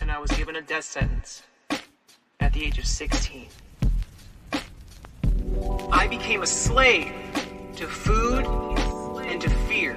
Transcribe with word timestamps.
and 0.00 0.10
I 0.10 0.18
was 0.18 0.30
given 0.32 0.56
a 0.56 0.62
death 0.62 0.84
sentence 0.84 1.42
at 2.40 2.52
the 2.52 2.64
age 2.64 2.78
of 2.78 2.86
16. 2.86 3.46
I 5.90 6.06
became 6.08 6.42
a 6.42 6.46
slave 6.46 7.12
to 7.76 7.86
food 7.86 8.44
and 9.26 9.40
to 9.40 9.48
fear. 9.68 9.96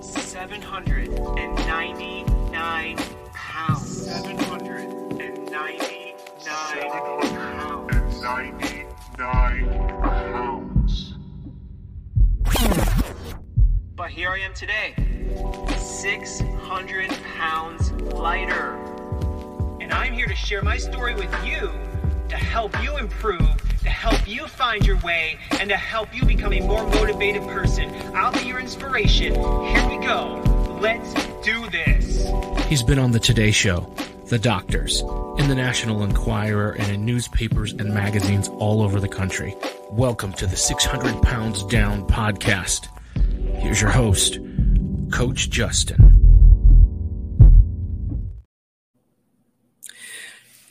799 0.00 2.96
pounds. 3.32 4.06
799 4.06 6.14
pounds. 6.42 8.22
99 8.22 9.68
pounds. 10.00 11.14
But 13.94 14.10
here 14.10 14.30
I 14.30 14.38
am 14.38 14.54
today, 14.54 14.94
600 16.02 17.10
pounds 17.38 17.92
lighter. 17.92 18.74
And 19.80 19.92
I'm 19.92 20.14
here 20.14 20.26
to 20.26 20.34
share 20.34 20.60
my 20.60 20.76
story 20.76 21.14
with 21.14 21.32
you 21.46 21.70
to 22.28 22.34
help 22.34 22.74
you 22.82 22.96
improve, 22.96 23.38
to 23.82 23.88
help 23.88 24.26
you 24.26 24.48
find 24.48 24.84
your 24.84 24.98
way, 25.02 25.38
and 25.60 25.70
to 25.70 25.76
help 25.76 26.12
you 26.12 26.24
become 26.24 26.52
a 26.54 26.60
more 26.60 26.84
motivated 26.88 27.42
person. 27.42 27.88
I'll 28.16 28.32
be 28.32 28.40
your 28.40 28.58
inspiration. 28.58 29.36
Here 29.36 29.88
we 29.88 30.04
go. 30.04 30.42
Let's 30.80 31.14
do 31.44 31.70
this. 31.70 32.28
He's 32.66 32.82
been 32.82 32.98
on 32.98 33.12
the 33.12 33.20
Today 33.20 33.52
Show, 33.52 33.94
The 34.26 34.40
Doctors, 34.40 35.02
in 35.38 35.46
the 35.46 35.54
National 35.54 36.02
Enquirer, 36.02 36.72
and 36.72 36.90
in 36.90 37.06
newspapers 37.06 37.74
and 37.74 37.94
magazines 37.94 38.48
all 38.48 38.82
over 38.82 38.98
the 38.98 39.06
country. 39.06 39.54
Welcome 39.92 40.32
to 40.32 40.48
the 40.48 40.56
600 40.56 41.22
Pounds 41.22 41.62
Down 41.62 42.04
podcast. 42.08 42.88
Here's 43.60 43.80
your 43.80 43.90
host, 43.90 44.40
Coach 45.12 45.50
Justin. 45.50 46.08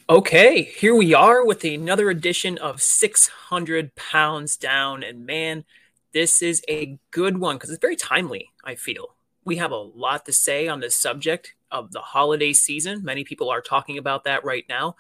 Okay, 0.09 0.64
here 0.64 0.95
we 0.95 1.14
are 1.14 1.45
with 1.45 1.64
another 1.64 2.09
edition 2.09 2.58
of 2.58 2.81
600 2.81 3.95
Pounds 3.95 4.58
Down. 4.58 5.03
And 5.03 5.25
man, 5.25 5.64
this 6.11 6.42
is 6.42 6.64
a 6.67 6.98
good 7.11 7.38
one 7.38 7.56
because 7.56 7.70
it's 7.70 7.80
very 7.80 7.95
timely, 7.95 8.52
I 8.66 8.75
feel. 8.75 9.16
We 9.45 9.58
have 9.58 9.72
a 9.72 9.78
lot 9.78 10.25
to 10.25 10.33
say 10.33 10.67
on 10.67 10.80
this 10.80 11.00
subject 11.00 11.53
of 11.72 11.92
the 11.92 12.02
holiday 12.02 12.52
season. 12.52 13.03
Many 13.03 13.23
people 13.23 13.50
are 13.50 13.61
talking 13.61 13.98
about 13.98 14.23
that 14.23 14.44
right 14.44 14.66
now. 14.67 14.95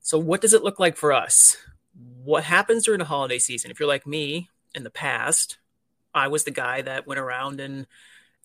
So, 0.00 0.18
what 0.18 0.42
does 0.42 0.52
it 0.52 0.62
look 0.62 0.78
like 0.78 0.96
for 0.96 1.12
us? 1.12 1.56
What 2.22 2.44
happens 2.44 2.84
during 2.84 3.00
the 3.00 3.06
holiday 3.06 3.38
season? 3.38 3.70
If 3.70 3.80
you're 3.80 3.88
like 3.88 4.06
me 4.06 4.50
in 4.74 4.84
the 4.84 4.90
past, 4.90 5.56
I 6.14 6.28
was 6.28 6.44
the 6.44 6.50
guy 6.50 6.82
that 6.82 7.06
went 7.06 7.18
around 7.18 7.60
and 7.60 7.86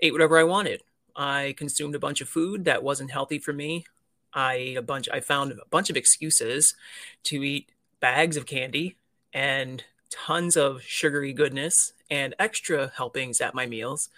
ate 0.03 0.11
whatever 0.11 0.37
I 0.37 0.43
wanted. 0.43 0.83
I 1.15 1.55
consumed 1.57 1.95
a 1.95 1.99
bunch 1.99 2.19
of 2.21 2.27
food 2.29 2.65
that 2.65 2.83
wasn't 2.83 3.11
healthy 3.11 3.39
for 3.39 3.53
me. 3.53 3.85
I 4.33 4.55
ate 4.55 4.77
a 4.77 4.81
bunch. 4.81 5.07
I 5.11 5.21
found 5.21 5.53
a 5.53 5.65
bunch 5.69 5.89
of 5.89 5.95
excuses 5.95 6.75
to 7.23 7.41
eat 7.41 7.71
bags 7.99 8.35
of 8.35 8.45
candy 8.45 8.97
and 9.33 9.83
tons 10.09 10.57
of 10.57 10.83
sugary 10.83 11.31
goodness 11.31 11.93
and 12.09 12.35
extra 12.37 12.91
helpings 12.95 13.39
at 13.39 13.55
my 13.55 13.65
meals. 13.65 14.09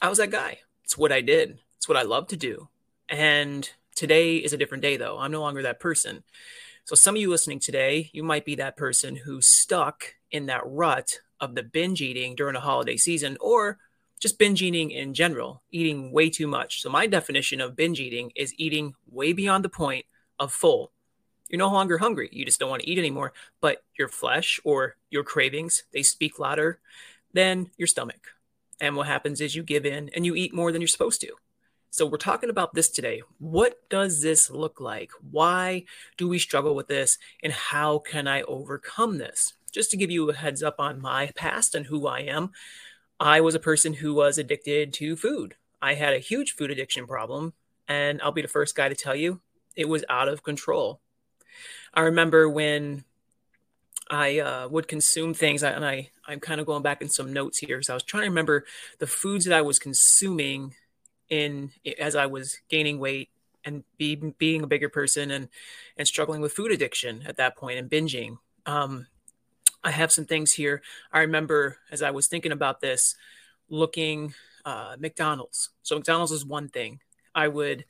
I 0.00 0.08
was 0.08 0.18
that 0.18 0.30
guy. 0.30 0.60
It's 0.84 0.96
what 0.96 1.12
I 1.12 1.20
did. 1.20 1.58
It's 1.76 1.88
what 1.88 1.98
I 1.98 2.02
love 2.02 2.28
to 2.28 2.36
do. 2.36 2.68
And 3.08 3.68
today 3.96 4.36
is 4.36 4.52
a 4.52 4.56
different 4.56 4.82
day, 4.82 4.96
though. 4.96 5.18
I'm 5.18 5.32
no 5.32 5.40
longer 5.40 5.62
that 5.62 5.80
person. 5.80 6.22
So, 6.84 6.94
some 6.94 7.14
of 7.14 7.20
you 7.20 7.30
listening 7.30 7.60
today, 7.60 8.10
you 8.12 8.22
might 8.22 8.44
be 8.44 8.54
that 8.56 8.76
person 8.76 9.16
who's 9.16 9.46
stuck 9.46 10.14
in 10.30 10.46
that 10.46 10.62
rut 10.64 11.20
of 11.40 11.54
the 11.54 11.62
binge 11.62 12.00
eating 12.02 12.34
during 12.34 12.56
a 12.56 12.60
holiday 12.60 12.96
season 12.96 13.36
or 13.40 13.78
just 14.20 14.38
binge 14.38 14.62
eating 14.62 14.90
in 14.90 15.14
general, 15.14 15.62
eating 15.70 16.12
way 16.12 16.30
too 16.30 16.46
much. 16.46 16.80
So, 16.80 16.90
my 16.90 17.06
definition 17.06 17.60
of 17.60 17.76
binge 17.76 18.00
eating 18.00 18.32
is 18.34 18.54
eating 18.56 18.94
way 19.10 19.32
beyond 19.32 19.64
the 19.64 19.68
point 19.68 20.06
of 20.38 20.52
full. 20.52 20.92
You're 21.48 21.58
no 21.58 21.70
longer 21.70 21.98
hungry. 21.98 22.28
You 22.32 22.44
just 22.44 22.58
don't 22.58 22.70
want 22.70 22.82
to 22.82 22.90
eat 22.90 22.98
anymore. 22.98 23.32
But 23.60 23.84
your 23.98 24.08
flesh 24.08 24.58
or 24.64 24.96
your 25.10 25.24
cravings, 25.24 25.84
they 25.92 26.02
speak 26.02 26.38
louder 26.38 26.80
than 27.32 27.70
your 27.76 27.86
stomach. 27.86 28.28
And 28.80 28.96
what 28.96 29.06
happens 29.06 29.40
is 29.40 29.54
you 29.54 29.62
give 29.62 29.86
in 29.86 30.10
and 30.14 30.24
you 30.24 30.34
eat 30.34 30.54
more 30.54 30.72
than 30.72 30.80
you're 30.80 30.88
supposed 30.88 31.20
to. 31.20 31.34
So, 31.90 32.06
we're 32.06 32.16
talking 32.16 32.50
about 32.50 32.74
this 32.74 32.88
today. 32.88 33.22
What 33.38 33.88
does 33.88 34.22
this 34.22 34.50
look 34.50 34.80
like? 34.80 35.10
Why 35.30 35.84
do 36.16 36.28
we 36.28 36.38
struggle 36.38 36.74
with 36.74 36.88
this? 36.88 37.18
And 37.42 37.52
how 37.52 37.98
can 37.98 38.26
I 38.26 38.42
overcome 38.42 39.18
this? 39.18 39.54
Just 39.70 39.90
to 39.90 39.96
give 39.96 40.10
you 40.10 40.28
a 40.30 40.34
heads 40.34 40.62
up 40.62 40.76
on 40.78 41.00
my 41.00 41.30
past 41.36 41.74
and 41.74 41.86
who 41.86 42.06
I 42.06 42.20
am, 42.20 42.52
I 43.18 43.40
was 43.40 43.54
a 43.54 43.60
person 43.60 43.94
who 43.94 44.14
was 44.14 44.38
addicted 44.38 44.92
to 44.94 45.16
food. 45.16 45.56
I 45.80 45.94
had 45.94 46.14
a 46.14 46.18
huge 46.18 46.52
food 46.52 46.70
addiction 46.70 47.06
problem. 47.06 47.52
And 47.88 48.20
I'll 48.22 48.32
be 48.32 48.42
the 48.42 48.48
first 48.48 48.74
guy 48.74 48.88
to 48.88 48.94
tell 48.94 49.14
you 49.14 49.40
it 49.76 49.88
was 49.88 50.04
out 50.08 50.28
of 50.28 50.42
control. 50.42 51.00
I 51.92 52.00
remember 52.00 52.48
when 52.48 53.04
I 54.10 54.38
uh, 54.38 54.68
would 54.68 54.88
consume 54.88 55.34
things, 55.34 55.62
and 55.62 55.84
I, 55.84 56.10
I'm 56.26 56.40
kind 56.40 56.60
of 56.60 56.66
going 56.66 56.82
back 56.82 57.02
in 57.02 57.08
some 57.08 57.32
notes 57.32 57.58
here. 57.58 57.82
So 57.82 57.92
I 57.92 57.96
was 57.96 58.02
trying 58.02 58.24
to 58.24 58.28
remember 58.28 58.64
the 58.98 59.06
foods 59.06 59.44
that 59.44 59.54
I 59.54 59.62
was 59.62 59.78
consuming 59.78 60.74
in 61.28 61.70
as 61.98 62.14
I 62.16 62.26
was 62.26 62.58
gaining 62.68 62.98
weight 62.98 63.30
and 63.64 63.84
be, 63.96 64.14
being 64.14 64.62
a 64.62 64.66
bigger 64.66 64.90
person 64.90 65.30
and 65.30 65.48
and 65.96 66.06
struggling 66.06 66.42
with 66.42 66.52
food 66.52 66.70
addiction 66.70 67.22
at 67.26 67.36
that 67.38 67.56
point 67.56 67.78
and 67.78 67.90
binging. 67.90 68.38
Um, 68.66 69.06
I 69.84 69.90
have 69.90 70.10
some 70.10 70.24
things 70.24 70.52
here. 70.52 70.82
I 71.12 71.20
remember 71.20 71.78
as 71.90 72.02
I 72.02 72.10
was 72.10 72.26
thinking 72.26 72.52
about 72.52 72.80
this, 72.80 73.14
looking 73.68 74.34
uh, 74.64 74.96
McDonald's. 74.98 75.70
So 75.82 75.96
McDonald's 75.96 76.32
is 76.32 76.44
one 76.44 76.68
thing. 76.68 77.00
I 77.34 77.48
would 77.48 77.84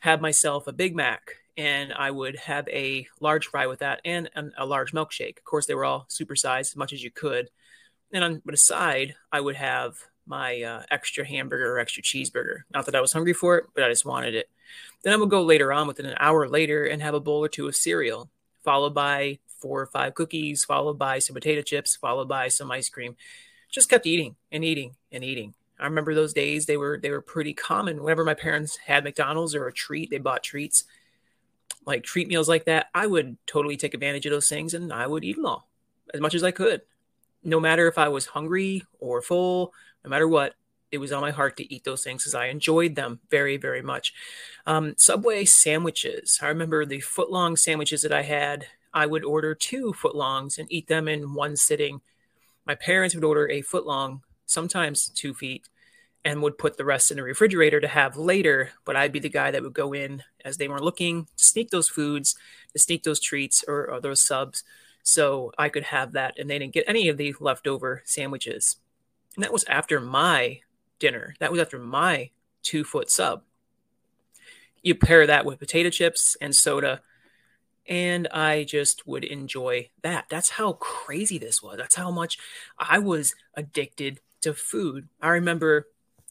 have 0.00 0.20
myself 0.20 0.66
a 0.66 0.72
Big 0.72 0.94
Mac 0.94 1.36
and 1.56 1.92
I 1.92 2.10
would 2.10 2.36
have 2.36 2.68
a 2.68 3.06
large 3.20 3.46
fry 3.46 3.66
with 3.66 3.80
that 3.80 4.00
and, 4.04 4.28
a 4.56 4.66
large 4.66 4.92
milkshake. 4.92 5.38
Of 5.38 5.44
course, 5.44 5.66
they 5.66 5.74
were 5.74 5.84
all 5.84 6.06
supersized 6.08 6.60
as 6.60 6.76
much 6.76 6.92
as 6.92 7.02
you 7.02 7.10
could. 7.10 7.48
And 8.12 8.24
on 8.24 8.42
the 8.44 8.56
side, 8.56 9.14
I 9.32 9.40
would 9.40 9.56
have 9.56 9.96
my 10.26 10.62
uh, 10.62 10.82
extra 10.90 11.26
hamburger 11.26 11.74
or 11.74 11.78
extra 11.78 12.02
cheeseburger. 12.02 12.60
Not 12.72 12.86
that 12.86 12.94
I 12.94 13.00
was 13.00 13.12
hungry 13.12 13.32
for 13.32 13.58
it, 13.58 13.66
but 13.74 13.84
I 13.84 13.88
just 13.88 14.04
wanted 14.04 14.34
it. 14.34 14.48
Then 15.02 15.12
I 15.12 15.16
would 15.16 15.30
go 15.30 15.42
later 15.42 15.72
on 15.72 15.86
within 15.86 16.06
an 16.06 16.16
hour 16.18 16.48
later 16.48 16.84
and 16.84 17.02
have 17.02 17.14
a 17.14 17.20
bowl 17.20 17.44
or 17.44 17.48
two 17.48 17.66
of 17.66 17.76
cereal, 17.76 18.30
followed 18.62 18.94
by 18.94 19.38
four 19.60 19.80
or 19.80 19.86
five 19.86 20.14
cookies, 20.14 20.64
followed 20.64 20.98
by 20.98 21.18
some 21.18 21.34
potato 21.34 21.62
chips, 21.62 21.96
followed 21.96 22.28
by 22.28 22.48
some 22.48 22.70
ice 22.70 22.88
cream. 22.88 23.16
Just 23.70 23.88
kept 23.88 24.06
eating 24.06 24.36
and 24.50 24.64
eating 24.64 24.96
and 25.12 25.22
eating. 25.22 25.54
I 25.78 25.84
remember 25.84 26.14
those 26.14 26.32
days 26.32 26.66
they 26.66 26.76
were 26.76 26.98
they 27.00 27.10
were 27.10 27.22
pretty 27.22 27.54
common. 27.54 28.02
Whenever 28.02 28.24
my 28.24 28.34
parents 28.34 28.76
had 28.76 29.04
McDonald's 29.04 29.54
or 29.54 29.66
a 29.66 29.72
treat, 29.72 30.10
they 30.10 30.18
bought 30.18 30.42
treats 30.42 30.84
like 31.86 32.02
treat 32.02 32.28
meals 32.28 32.48
like 32.48 32.64
that. 32.66 32.88
I 32.94 33.06
would 33.06 33.36
totally 33.46 33.76
take 33.76 33.94
advantage 33.94 34.26
of 34.26 34.32
those 34.32 34.48
things 34.48 34.74
and 34.74 34.92
I 34.92 35.06
would 35.06 35.24
eat 35.24 35.36
them 35.36 35.46
all 35.46 35.68
as 36.12 36.20
much 36.20 36.34
as 36.34 36.44
I 36.44 36.50
could. 36.50 36.82
No 37.42 37.58
matter 37.58 37.88
if 37.88 37.96
I 37.96 38.08
was 38.08 38.26
hungry 38.26 38.84
or 38.98 39.22
full, 39.22 39.72
no 40.04 40.10
matter 40.10 40.28
what, 40.28 40.54
it 40.92 40.98
was 40.98 41.12
on 41.12 41.22
my 41.22 41.30
heart 41.30 41.56
to 41.56 41.72
eat 41.72 41.84
those 41.84 42.02
things 42.02 42.22
because 42.22 42.34
I 42.34 42.46
enjoyed 42.46 42.96
them 42.96 43.20
very, 43.30 43.56
very 43.56 43.80
much. 43.80 44.12
Um, 44.66 44.94
Subway 44.96 45.44
sandwiches. 45.44 46.38
I 46.42 46.48
remember 46.48 46.84
the 46.84 47.00
foot 47.00 47.30
long 47.30 47.56
sandwiches 47.56 48.02
that 48.02 48.12
I 48.12 48.22
had. 48.22 48.66
I 48.92 49.06
would 49.06 49.24
order 49.24 49.54
two 49.54 49.92
foot 49.92 50.14
longs 50.14 50.58
and 50.58 50.70
eat 50.70 50.88
them 50.88 51.08
in 51.08 51.34
one 51.34 51.56
sitting. 51.56 52.00
My 52.66 52.74
parents 52.74 53.14
would 53.14 53.24
order 53.24 53.48
a 53.48 53.62
foot 53.62 53.86
long, 53.86 54.22
sometimes 54.46 55.08
two 55.08 55.34
feet, 55.34 55.68
and 56.24 56.42
would 56.42 56.58
put 56.58 56.76
the 56.76 56.84
rest 56.84 57.10
in 57.10 57.16
the 57.16 57.22
refrigerator 57.22 57.80
to 57.80 57.88
have 57.88 58.16
later. 58.16 58.70
But 58.84 58.96
I'd 58.96 59.12
be 59.12 59.20
the 59.20 59.28
guy 59.28 59.50
that 59.50 59.62
would 59.62 59.72
go 59.72 59.92
in 59.92 60.22
as 60.44 60.56
they 60.56 60.68
weren't 60.68 60.84
looking 60.84 61.26
to 61.36 61.44
sneak 61.44 61.70
those 61.70 61.88
foods, 61.88 62.34
to 62.72 62.78
sneak 62.78 63.04
those 63.04 63.20
treats 63.20 63.64
or, 63.66 63.90
or 63.90 64.00
those 64.00 64.26
subs 64.26 64.64
so 65.02 65.52
I 65.58 65.68
could 65.68 65.84
have 65.84 66.12
that. 66.12 66.38
And 66.38 66.50
they 66.50 66.58
didn't 66.58 66.74
get 66.74 66.84
any 66.86 67.08
of 67.08 67.16
the 67.16 67.34
leftover 67.40 68.02
sandwiches. 68.04 68.76
And 69.34 69.44
that 69.44 69.52
was 69.52 69.64
after 69.64 70.00
my 70.00 70.60
dinner. 70.98 71.34
That 71.38 71.50
was 71.50 71.60
after 71.60 71.78
my 71.78 72.30
two 72.62 72.84
foot 72.84 73.10
sub. 73.10 73.42
You 74.82 74.94
pair 74.94 75.26
that 75.26 75.44
with 75.44 75.58
potato 75.58 75.90
chips 75.90 76.36
and 76.40 76.54
soda, 76.54 77.02
and 77.88 78.28
I 78.28 78.64
just 78.64 79.06
would 79.06 79.24
enjoy 79.24 79.90
that. 80.02 80.26
That's 80.28 80.50
how 80.50 80.74
crazy 80.74 81.38
this 81.38 81.62
was. 81.62 81.76
That's 81.76 81.96
how 81.96 82.10
much 82.10 82.38
I 82.78 82.98
was 82.98 83.34
addicted 83.54 84.20
to 84.42 84.54
food. 84.54 85.08
I 85.20 85.28
remember 85.28 85.88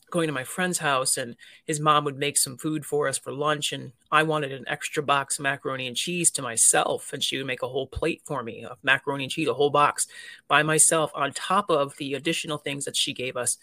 going 0.09 0.27
to 0.27 0.33
my 0.33 0.43
friend's 0.43 0.79
house 0.79 1.17
and 1.17 1.35
his 1.65 1.79
mom 1.79 2.03
would 2.03 2.17
make 2.17 2.37
some 2.37 2.57
food 2.57 2.85
for 2.85 3.07
us 3.07 3.17
for 3.17 3.31
lunch 3.31 3.71
and 3.71 3.91
I 4.11 4.23
wanted 4.23 4.51
an 4.51 4.65
extra 4.67 5.03
box 5.03 5.37
of 5.37 5.43
macaroni 5.43 5.85
and 5.85 5.95
cheese 5.95 6.31
to 6.31 6.41
myself 6.41 7.13
and 7.13 7.23
she 7.23 7.37
would 7.37 7.45
make 7.45 7.61
a 7.61 7.67
whole 7.67 7.85
plate 7.85 8.23
for 8.25 8.41
me 8.41 8.63
of 8.63 8.77
macaroni 8.81 9.25
and 9.25 9.31
cheese 9.31 9.47
a 9.47 9.53
whole 9.53 9.69
box 9.69 10.07
by 10.47 10.63
myself 10.63 11.11
on 11.13 11.31
top 11.31 11.69
of 11.69 11.95
the 11.97 12.15
additional 12.15 12.57
things 12.57 12.85
that 12.85 12.95
she 12.95 13.13
gave 13.13 13.37
us 13.37 13.57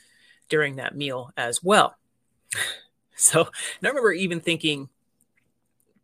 during 0.49 0.77
that 0.77 0.97
meal 0.97 1.33
as 1.37 1.63
well. 1.63 1.97
So 3.19 3.45
I 3.45 3.89
remember 3.89 4.13
even 4.13 4.41
thinking 4.41 4.91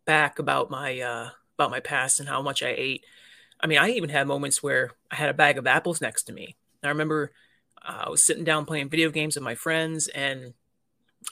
back 0.03 0.39
about 0.39 0.71
my 0.71 0.99
uh, 0.99 1.29
about 1.57 1.71
my 1.71 1.79
past 1.79 2.19
and 2.19 2.29
how 2.29 2.41
much 2.41 2.63
I 2.63 2.73
ate. 2.75 3.05
I 3.59 3.67
mean, 3.67 3.77
I 3.77 3.89
even 3.91 4.09
had 4.09 4.27
moments 4.27 4.61
where 4.61 4.91
I 5.11 5.15
had 5.15 5.29
a 5.29 5.33
bag 5.33 5.57
of 5.57 5.67
apples 5.67 6.01
next 6.01 6.23
to 6.23 6.33
me. 6.33 6.55
I 6.83 6.89
remember 6.89 7.31
uh, 7.81 8.03
I 8.05 8.09
was 8.09 8.25
sitting 8.25 8.43
down 8.43 8.65
playing 8.65 8.89
video 8.89 9.09
games 9.09 9.35
with 9.35 9.43
my 9.43 9.55
friends, 9.55 10.07
and 10.09 10.53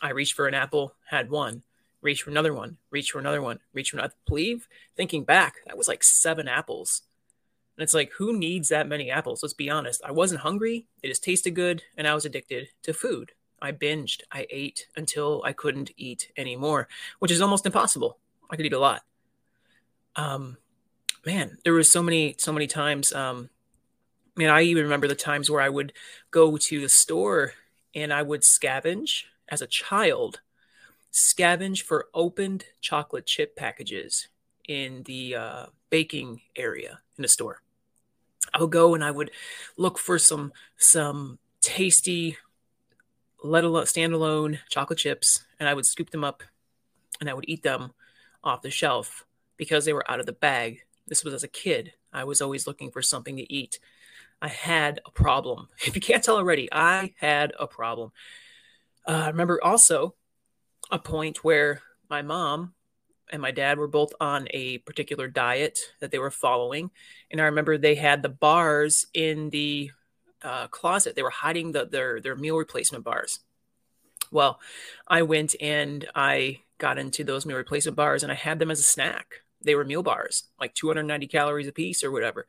I 0.02 0.12
reached 0.12 0.34
for 0.34 0.48
an 0.48 0.54
apple, 0.54 0.96
had 1.10 1.30
one, 1.30 1.64
reached 2.02 2.24
for 2.24 2.30
another 2.30 2.54
one, 2.54 2.78
reached 2.90 3.12
for 3.12 3.20
another 3.20 3.42
one, 3.42 3.60
reached 3.74 3.92
for 3.92 3.98
another. 3.98 4.14
I 4.14 4.30
believe, 4.30 4.68
thinking 4.96 5.24
back, 5.24 5.56
that 5.66 5.78
was 5.78 5.88
like 5.88 6.04
seven 6.04 6.48
apples. 6.48 7.02
And 7.78 7.84
it's 7.84 7.94
like, 7.94 8.12
who 8.18 8.38
needs 8.38 8.70
that 8.70 8.88
many 8.88 9.10
apples? 9.10 9.42
Let's 9.42 9.54
be 9.54 9.70
honest. 9.70 10.02
I 10.06 10.12
wasn't 10.12 10.42
hungry. 10.42 10.88
It 11.02 11.08
just 11.08 11.24
tasted 11.24 11.52
good, 11.52 11.84
and 11.98 12.08
I 12.08 12.14
was 12.14 12.26
addicted 12.26 12.70
to 12.84 12.94
food. 12.94 13.32
I 13.62 13.72
binged. 13.72 14.22
I 14.32 14.48
ate 14.50 14.88
until 14.96 15.42
I 15.46 15.54
couldn't 15.54 15.92
eat 15.96 16.32
anymore, 16.36 16.88
which 17.20 17.32
is 17.32 17.42
almost 17.42 17.66
impossible. 17.66 18.18
I 18.50 18.56
could 18.56 18.66
eat 18.66 18.74
a 18.74 18.80
lot. 18.80 19.04
Um, 20.16 20.58
man, 21.26 21.58
there 21.64 21.74
was 21.74 21.92
so 21.92 22.04
many, 22.04 22.36
so 22.38 22.52
many 22.52 22.68
times. 22.68 23.14
Um, 23.14 23.50
man, 24.36 24.50
I 24.50 24.64
even 24.64 24.84
remember 24.84 25.08
the 25.08 25.16
times 25.16 25.50
where 25.50 25.62
I 25.62 25.70
would 25.70 25.94
go 26.32 26.58
to 26.58 26.82
the 26.82 26.90
store 26.90 27.54
and 27.94 28.14
I 28.14 28.22
would 28.22 28.42
scavenge 28.42 29.24
as 29.50 29.62
a 29.62 29.68
child, 29.68 30.42
scavenge 31.12 31.82
for 31.82 32.08
opened 32.14 32.66
chocolate 32.80 33.26
chip 33.26 33.56
packages 33.56 34.28
in 34.68 35.04
the 35.04 35.36
uh, 35.36 35.66
baking 35.90 36.42
area 36.56 37.00
in 37.18 37.22
the 37.22 37.28
store. 37.28 37.62
I 38.54 38.60
would 38.62 38.72
go 38.72 38.96
and 38.96 39.04
I 39.04 39.12
would 39.12 39.32
look 39.78 39.98
for 39.98 40.18
some 40.18 40.52
some 40.78 41.40
tasty, 41.62 42.38
let 43.44 43.64
alone 43.64 43.86
standalone 43.86 44.60
chocolate 44.70 45.00
chips, 45.00 45.44
and 45.60 45.70
I 45.70 45.74
would 45.74 45.86
scoop 45.86 46.10
them 46.10 46.24
up, 46.24 46.44
and 47.20 47.30
I 47.30 47.34
would 47.34 47.46
eat 47.48 47.64
them 47.64 47.94
off 48.44 48.62
the 48.62 48.72
shelf 48.72 49.26
because 49.62 49.86
they 49.86 49.94
were 49.94 50.10
out 50.10 50.20
of 50.20 50.26
the 50.26 50.32
bag. 50.34 50.82
This 51.06 51.24
was 51.24 51.36
as 51.36 51.44
a 51.44 51.48
kid. 51.48 51.94
I 52.12 52.24
was 52.24 52.42
always 52.42 52.66
looking 52.66 52.90
for 52.90 53.04
something 53.04 53.38
to 53.38 53.54
eat. 53.54 53.78
I 54.42 54.48
had 54.48 55.00
a 55.06 55.12
problem. 55.12 55.68
If 55.86 55.94
you 55.94 56.02
can't 56.02 56.24
tell 56.24 56.38
already, 56.38 56.68
I 56.72 57.14
had 57.20 57.54
a 57.60 57.68
problem. 57.68 58.12
Uh, 59.08 59.12
I 59.12 59.28
remember 59.28 59.64
also 59.64 60.16
a 60.90 60.98
point 60.98 61.44
where 61.44 61.84
my 62.10 62.24
mom 62.24 62.74
and 63.32 63.40
my 63.40 63.52
dad 63.52 63.78
were 63.78 63.88
both 63.88 64.14
on 64.20 64.48
a 64.50 64.80
particular 64.80 65.28
diet 65.28 65.78
that 66.00 66.10
they 66.10 66.18
were 66.18 66.32
following. 66.32 66.90
And 67.30 67.40
I 67.40 67.44
remember 67.44 67.78
they 67.78 67.94
had 67.94 68.24
the 68.24 68.30
bars 68.30 69.06
in 69.14 69.52
the 69.52 69.92
uh, 70.42 70.70
closet. 70.70 71.16
They 71.16 71.22
were 71.22 71.30
hiding 71.30 71.74
the, 71.74 71.86
their 71.86 72.20
their 72.20 72.36
meal 72.36 72.58
replacement 72.58 73.04
bars. 73.04 73.42
Well, 74.32 74.60
I 75.08 75.22
went 75.22 75.54
and 75.62 76.08
I 76.16 76.62
got 76.80 76.98
into 76.98 77.24
those 77.24 77.46
meal 77.46 77.58
replacement 77.58 77.96
bars 77.96 78.24
and 78.24 78.32
I 78.32 78.36
had 78.36 78.58
them 78.58 78.72
as 78.72 78.80
a 78.80 78.84
snack. 78.96 79.44
They 79.64 79.76
were 79.76 79.86
meal 79.86 80.04
bars, 80.04 80.44
like 80.60 80.74
290 80.74 81.28
calories 81.28 81.68
a 81.68 81.72
piece 81.72 82.04
or 82.04 82.12
whatever. 82.12 82.48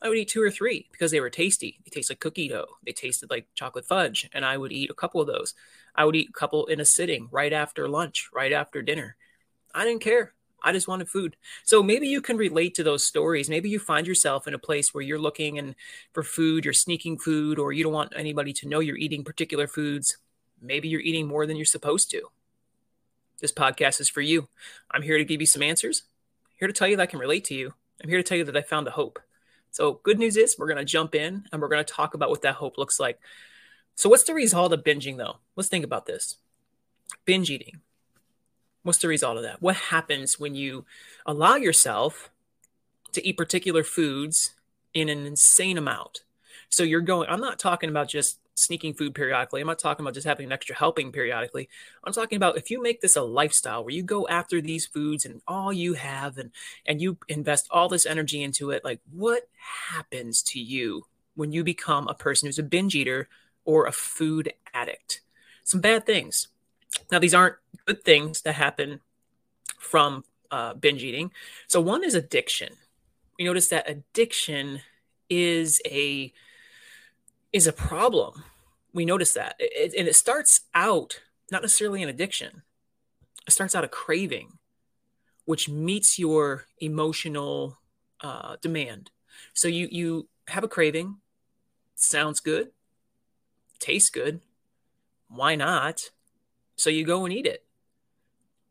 I 0.00 0.08
would 0.08 0.18
eat 0.18 0.28
two 0.28 0.42
or 0.42 0.50
three 0.50 0.88
because 0.92 1.10
they 1.10 1.20
were 1.20 1.30
tasty. 1.30 1.80
They 1.84 1.90
taste 1.90 2.10
like 2.10 2.20
cookie 2.20 2.48
dough. 2.48 2.66
They 2.84 2.92
tasted 2.92 3.30
like 3.30 3.48
chocolate 3.54 3.86
fudge, 3.86 4.28
and 4.32 4.44
I 4.44 4.56
would 4.56 4.72
eat 4.72 4.90
a 4.90 4.94
couple 4.94 5.20
of 5.20 5.26
those. 5.26 5.54
I 5.94 6.04
would 6.04 6.14
eat 6.14 6.30
a 6.30 6.38
couple 6.38 6.66
in 6.66 6.80
a 6.80 6.84
sitting 6.84 7.28
right 7.32 7.52
after 7.52 7.88
lunch, 7.88 8.28
right 8.32 8.52
after 8.52 8.80
dinner. 8.80 9.16
I 9.74 9.84
didn't 9.84 10.02
care. 10.02 10.34
I 10.62 10.72
just 10.72 10.88
wanted 10.88 11.08
food. 11.08 11.36
So 11.64 11.82
maybe 11.82 12.08
you 12.08 12.20
can 12.20 12.36
relate 12.36 12.74
to 12.76 12.82
those 12.82 13.04
stories. 13.04 13.48
Maybe 13.48 13.70
you 13.70 13.78
find 13.78 14.06
yourself 14.06 14.46
in 14.48 14.54
a 14.54 14.58
place 14.58 14.92
where 14.92 15.02
you're 15.02 15.18
looking 15.18 15.58
and 15.58 15.74
for 16.12 16.22
food, 16.22 16.64
you're 16.64 16.74
sneaking 16.74 17.18
food, 17.18 17.58
or 17.58 17.72
you 17.72 17.84
don't 17.84 17.92
want 17.92 18.12
anybody 18.16 18.52
to 18.54 18.68
know 18.68 18.80
you're 18.80 18.96
eating 18.96 19.24
particular 19.24 19.66
foods. 19.66 20.18
Maybe 20.60 20.88
you're 20.88 21.00
eating 21.00 21.28
more 21.28 21.46
than 21.46 21.56
you're 21.56 21.64
supposed 21.64 22.10
to. 22.10 22.22
This 23.40 23.52
podcast 23.52 24.00
is 24.00 24.08
for 24.08 24.20
you. 24.20 24.48
I'm 24.90 25.02
here 25.02 25.18
to 25.18 25.24
give 25.24 25.40
you 25.40 25.46
some 25.46 25.62
answers. 25.62 26.02
Here 26.58 26.68
to 26.68 26.74
tell 26.74 26.88
you 26.88 26.96
that 26.96 27.02
I 27.02 27.06
can 27.06 27.18
relate 27.18 27.44
to 27.46 27.54
you. 27.54 27.74
I'm 28.02 28.08
here 28.08 28.18
to 28.18 28.22
tell 28.22 28.38
you 28.38 28.44
that 28.44 28.56
I 28.56 28.62
found 28.62 28.86
a 28.86 28.92
hope. 28.92 29.18
So, 29.70 30.00
good 30.02 30.18
news 30.18 30.36
is 30.36 30.56
we're 30.58 30.66
going 30.66 30.78
to 30.78 30.84
jump 30.84 31.14
in 31.14 31.44
and 31.52 31.60
we're 31.60 31.68
going 31.68 31.84
to 31.84 31.92
talk 31.92 32.14
about 32.14 32.30
what 32.30 32.42
that 32.42 32.56
hope 32.56 32.78
looks 32.78 32.98
like. 32.98 33.20
So, 33.94 34.08
what's 34.08 34.24
the 34.24 34.34
result 34.34 34.72
of 34.72 34.84
binging, 34.84 35.18
though? 35.18 35.36
Let's 35.56 35.68
think 35.68 35.84
about 35.84 36.06
this 36.06 36.36
binge 37.24 37.50
eating 37.50 37.80
What's 38.82 39.00
the 39.00 39.08
result 39.08 39.36
of 39.36 39.42
that? 39.42 39.60
What 39.60 39.76
happens 39.76 40.38
when 40.38 40.54
you 40.54 40.86
allow 41.26 41.56
yourself 41.56 42.30
to 43.12 43.26
eat 43.26 43.36
particular 43.36 43.84
foods 43.84 44.54
in 44.94 45.10
an 45.10 45.26
insane 45.26 45.76
amount? 45.76 46.22
So 46.70 46.84
you're 46.84 47.00
going, 47.00 47.28
I'm 47.28 47.40
not 47.40 47.58
talking 47.58 47.90
about 47.90 48.08
just 48.08 48.38
sneaking 48.58 48.94
food 48.94 49.14
periodically. 49.14 49.60
I'm 49.60 49.66
not 49.66 49.78
talking 49.78 50.04
about 50.04 50.14
just 50.14 50.26
having 50.26 50.46
an 50.46 50.52
extra 50.52 50.74
helping 50.74 51.12
periodically. 51.12 51.68
I'm 52.04 52.12
talking 52.12 52.36
about 52.36 52.56
if 52.56 52.70
you 52.70 52.82
make 52.82 53.00
this 53.00 53.16
a 53.16 53.22
lifestyle 53.22 53.84
where 53.84 53.94
you 53.94 54.02
go 54.02 54.26
after 54.28 54.60
these 54.60 54.86
foods 54.86 55.24
and 55.24 55.40
all 55.46 55.72
you 55.72 55.94
have 55.94 56.38
and 56.38 56.50
and 56.86 57.00
you 57.00 57.18
invest 57.28 57.68
all 57.70 57.88
this 57.88 58.06
energy 58.06 58.42
into 58.42 58.70
it, 58.70 58.84
like 58.84 59.00
what 59.10 59.48
happens 59.90 60.42
to 60.42 60.60
you 60.60 61.04
when 61.34 61.52
you 61.52 61.62
become 61.62 62.08
a 62.08 62.14
person 62.14 62.46
who's 62.46 62.58
a 62.58 62.62
binge 62.62 62.94
eater 62.94 63.28
or 63.64 63.86
a 63.86 63.92
food 63.92 64.52
addict? 64.74 65.20
Some 65.64 65.80
bad 65.80 66.06
things. 66.06 66.48
Now, 67.10 67.18
these 67.18 67.34
aren't 67.34 67.56
good 67.86 68.02
things 68.04 68.42
that 68.42 68.54
happen 68.54 69.00
from 69.78 70.24
uh, 70.50 70.74
binge 70.74 71.04
eating. 71.04 71.30
So, 71.66 71.80
one 71.80 72.02
is 72.02 72.14
addiction. 72.14 72.74
We 73.38 73.44
notice 73.44 73.68
that 73.68 73.88
addiction 73.88 74.80
is 75.28 75.80
a 75.86 76.32
is 77.52 77.66
a 77.66 77.72
problem. 77.72 78.44
We 78.92 79.04
notice 79.04 79.32
that, 79.34 79.56
it, 79.58 79.94
and 79.96 80.08
it 80.08 80.16
starts 80.16 80.60
out 80.74 81.20
not 81.50 81.62
necessarily 81.62 82.02
an 82.02 82.08
addiction. 82.08 82.62
It 83.46 83.52
starts 83.52 83.74
out 83.74 83.84
a 83.84 83.88
craving, 83.88 84.58
which 85.44 85.68
meets 85.68 86.18
your 86.18 86.66
emotional 86.80 87.78
uh, 88.20 88.56
demand. 88.60 89.10
So 89.54 89.68
you 89.68 89.88
you 89.90 90.28
have 90.48 90.64
a 90.64 90.68
craving, 90.68 91.16
sounds 91.94 92.40
good, 92.40 92.70
tastes 93.78 94.10
good. 94.10 94.40
Why 95.28 95.54
not? 95.54 96.10
So 96.76 96.90
you 96.90 97.04
go 97.04 97.24
and 97.24 97.32
eat 97.32 97.46
it. 97.46 97.64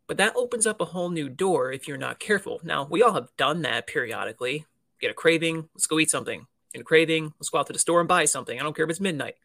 But 0.07 0.17
that 0.17 0.35
opens 0.35 0.65
up 0.65 0.79
a 0.79 0.85
whole 0.85 1.09
new 1.09 1.27
door 1.29 1.71
if 1.71 1.87
you're 1.87 1.97
not 1.97 2.19
careful. 2.19 2.61
Now, 2.63 2.87
we 2.89 3.03
all 3.03 3.13
have 3.13 3.35
done 3.35 3.61
that 3.63 3.87
periodically. 3.87 4.65
Get 5.01 5.11
a 5.11 5.13
craving, 5.13 5.69
let's 5.75 5.85
go 5.85 5.99
eat 5.99 6.09
something. 6.09 6.47
A 6.81 6.83
craving, 6.83 7.33
let's 7.39 7.49
go 7.49 7.59
out 7.59 7.67
to 7.67 7.73
the 7.73 7.79
store 7.79 7.99
and 7.99 8.07
buy 8.07 8.25
something. 8.25 8.59
I 8.59 8.63
don't 8.63 8.75
care 8.75 8.85
if 8.85 8.91
it's 8.91 8.99
midnight. 8.99 9.35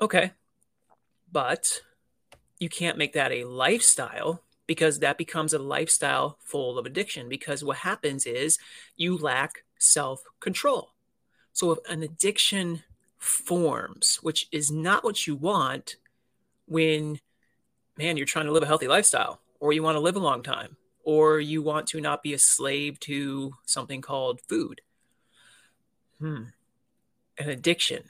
Okay. 0.00 0.32
But 1.30 1.82
you 2.58 2.68
can't 2.68 2.98
make 2.98 3.12
that 3.14 3.32
a 3.32 3.44
lifestyle 3.44 4.42
because 4.66 4.98
that 4.98 5.18
becomes 5.18 5.52
a 5.52 5.58
lifestyle 5.58 6.38
full 6.40 6.78
of 6.78 6.86
addiction. 6.86 7.28
Because 7.28 7.64
what 7.64 7.78
happens 7.78 8.26
is 8.26 8.58
you 8.96 9.16
lack 9.16 9.64
self 9.78 10.22
control. 10.40 10.92
So 11.52 11.72
if 11.72 11.78
an 11.88 12.02
addiction 12.02 12.82
forms, 13.18 14.18
which 14.22 14.48
is 14.52 14.70
not 14.70 15.04
what 15.04 15.26
you 15.26 15.36
want 15.36 15.96
when 16.66 17.20
man, 17.96 18.16
you're 18.16 18.26
trying 18.26 18.46
to 18.46 18.52
live 18.52 18.62
a 18.62 18.66
healthy 18.66 18.88
lifestyle, 18.88 19.40
or 19.60 19.72
you 19.72 19.82
want 19.82 19.96
to 19.96 20.00
live 20.00 20.16
a 20.16 20.20
long 20.20 20.42
time, 20.42 20.76
or 21.04 21.40
you 21.40 21.62
want 21.62 21.86
to 21.88 22.00
not 22.00 22.22
be 22.22 22.34
a 22.34 22.38
slave 22.38 23.00
to 23.00 23.54
something 23.64 24.00
called 24.00 24.40
food. 24.42 24.80
Hmm. 26.20 26.44
An 27.38 27.48
addiction. 27.50 28.04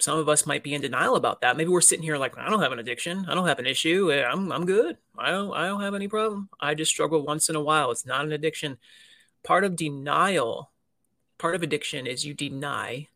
Some 0.00 0.18
of 0.18 0.28
us 0.28 0.46
might 0.46 0.62
be 0.62 0.74
in 0.74 0.80
denial 0.80 1.16
about 1.16 1.40
that. 1.40 1.56
Maybe 1.56 1.70
we're 1.70 1.80
sitting 1.80 2.04
here 2.04 2.18
like, 2.18 2.38
I 2.38 2.48
don't 2.48 2.62
have 2.62 2.72
an 2.72 2.78
addiction. 2.78 3.26
I 3.28 3.34
don't 3.34 3.48
have 3.48 3.58
an 3.58 3.66
issue. 3.66 4.12
I'm, 4.12 4.52
I'm 4.52 4.64
good. 4.64 4.96
I 5.16 5.30
don't, 5.30 5.52
I 5.52 5.66
don't 5.66 5.80
have 5.80 5.94
any 5.94 6.06
problem. 6.06 6.48
I 6.60 6.74
just 6.74 6.92
struggle 6.92 7.24
once 7.24 7.48
in 7.48 7.56
a 7.56 7.62
while. 7.62 7.90
It's 7.90 8.06
not 8.06 8.24
an 8.24 8.32
addiction. 8.32 8.78
Part 9.42 9.64
of 9.64 9.74
denial, 9.74 10.70
part 11.38 11.54
of 11.56 11.62
addiction 11.62 12.06
is 12.06 12.24
you 12.24 12.34
deny 12.34 13.08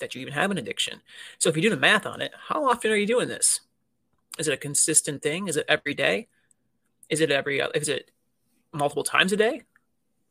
that 0.00 0.14
you 0.14 0.22
even 0.22 0.32
have 0.34 0.50
an 0.50 0.58
addiction. 0.58 1.02
So 1.38 1.48
if 1.48 1.56
you 1.56 1.62
do 1.62 1.70
the 1.70 1.76
math 1.76 2.06
on 2.06 2.20
it, 2.20 2.32
how 2.48 2.68
often 2.68 2.90
are 2.90 2.96
you 2.96 3.06
doing 3.06 3.28
this? 3.28 3.60
Is 4.38 4.48
it 4.48 4.54
a 4.54 4.56
consistent 4.58 5.22
thing? 5.22 5.46
Is 5.46 5.56
it 5.56 5.66
every 5.68 5.94
day? 5.94 6.26
Is 7.08 7.20
it 7.20 7.30
every 7.30 7.60
is 7.60 7.88
it 7.88 8.10
multiple 8.72 9.04
times 9.04 9.32
a 9.32 9.36
day? 9.36 9.62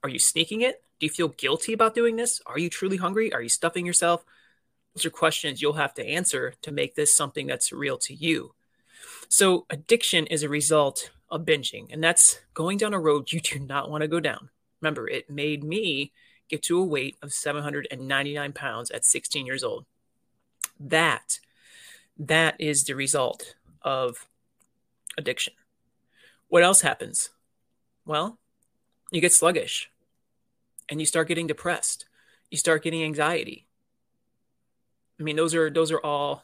Are 0.04 0.10
you 0.10 0.20
sneaking 0.20 0.62
it? 0.62 0.84
Do 1.04 1.08
you 1.08 1.12
feel 1.12 1.28
guilty 1.28 1.74
about 1.74 1.96
doing 1.96 2.16
this? 2.16 2.42
Are 2.46 2.58
you 2.58 2.70
truly 2.70 2.96
hungry? 2.96 3.34
Are 3.34 3.42
you 3.42 3.50
stuffing 3.50 3.86
yourself? 3.86 4.24
Those 4.96 5.06
are 5.06 5.10
questions 5.10 5.62
you'll 5.62 5.74
have 5.74 5.94
to 5.96 6.08
answer 6.08 6.54
to 6.62 6.72
make 6.72 6.96
this 6.96 7.14
something 7.14 7.46
that's 7.46 7.74
real 7.74 7.98
to 7.98 8.14
you. 8.14 8.54
So, 9.28 9.66
addiction 9.70 10.26
is 10.28 10.44
a 10.44 10.48
result 10.48 11.12
of 11.30 11.44
binging, 11.44 11.92
and 11.92 12.02
that's 12.02 12.40
going 12.54 12.78
down 12.78 12.94
a 12.94 13.02
road 13.02 13.34
you 13.34 13.42
do 13.42 13.60
not 13.60 13.92
want 13.92 14.04
to 14.04 14.08
go 14.08 14.22
down. 14.22 14.50
Remember, 14.80 15.06
it 15.10 15.30
made 15.30 15.62
me 15.62 16.14
get 16.48 16.64
to 16.64 16.80
a 16.80 16.86
weight 16.86 17.18
of 17.22 17.34
799 17.34 18.54
pounds 18.54 18.90
at 18.90 19.04
16 19.04 19.46
years 19.46 19.62
old. 19.62 19.86
That 20.80 21.40
that 22.18 22.56
is 22.62 22.86
the 22.86 22.96
result 22.96 23.56
of 23.82 24.26
addiction. 25.18 25.56
What 26.48 26.64
else 26.64 26.80
happens? 26.80 27.30
Well, 28.06 28.40
you 29.12 29.20
get 29.20 29.34
sluggish 29.34 29.90
and 30.90 31.00
you 31.00 31.06
start 31.06 31.28
getting 31.28 31.48
depressed. 31.48 32.06
You 32.50 32.58
start 32.58 32.84
getting 32.84 33.04
anxiety. 33.04 33.68
I 35.20 35.24
mean, 35.24 35.36
those 35.36 35.56
are 35.56 35.70
those 35.70 35.92
are 35.92 36.00
all 36.00 36.44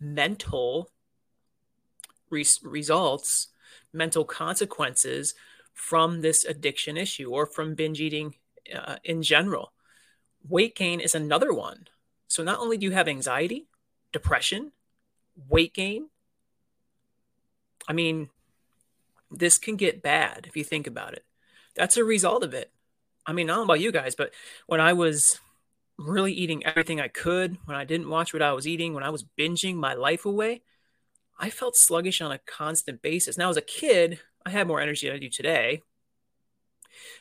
mental 0.00 0.90
res- 2.30 2.60
results, 2.62 3.48
mental 3.92 4.24
consequences 4.24 5.34
from 5.72 6.20
this 6.20 6.44
addiction 6.44 6.96
issue 6.96 7.30
or 7.30 7.46
from 7.46 7.74
binge 7.74 8.00
eating 8.00 8.34
uh, 8.74 8.96
in 9.04 9.22
general. 9.22 9.72
Weight 10.48 10.74
gain 10.74 11.00
is 11.00 11.14
another 11.14 11.52
one. 11.52 11.88
So 12.26 12.42
not 12.42 12.58
only 12.58 12.76
do 12.76 12.86
you 12.86 12.92
have 12.92 13.08
anxiety, 13.08 13.66
depression, 14.12 14.72
weight 15.48 15.74
gain, 15.74 16.08
I 17.88 17.92
mean, 17.92 18.28
this 19.30 19.58
can 19.58 19.76
get 19.76 20.02
bad 20.02 20.46
if 20.46 20.56
you 20.56 20.64
think 20.64 20.86
about 20.86 21.14
it. 21.14 21.24
That's 21.74 21.96
a 21.96 22.04
result 22.04 22.44
of 22.44 22.54
it. 22.54 22.72
I 23.28 23.32
mean, 23.34 23.50
I 23.50 23.52
don't 23.52 23.58
know 23.58 23.64
about 23.64 23.80
you 23.80 23.92
guys, 23.92 24.14
but 24.14 24.32
when 24.66 24.80
I 24.80 24.94
was 24.94 25.38
really 25.98 26.32
eating 26.32 26.64
everything 26.64 26.98
I 26.98 27.08
could, 27.08 27.58
when 27.66 27.76
I 27.76 27.84
didn't 27.84 28.08
watch 28.08 28.32
what 28.32 28.40
I 28.40 28.54
was 28.54 28.66
eating, 28.66 28.94
when 28.94 29.04
I 29.04 29.10
was 29.10 29.24
binging 29.38 29.76
my 29.76 29.92
life 29.92 30.24
away, 30.24 30.62
I 31.38 31.50
felt 31.50 31.76
sluggish 31.76 32.22
on 32.22 32.32
a 32.32 32.38
constant 32.38 33.02
basis. 33.02 33.36
Now, 33.36 33.50
as 33.50 33.58
a 33.58 33.62
kid, 33.62 34.18
I 34.46 34.50
had 34.50 34.66
more 34.66 34.80
energy 34.80 35.06
than 35.06 35.16
I 35.16 35.18
do 35.18 35.28
today, 35.28 35.82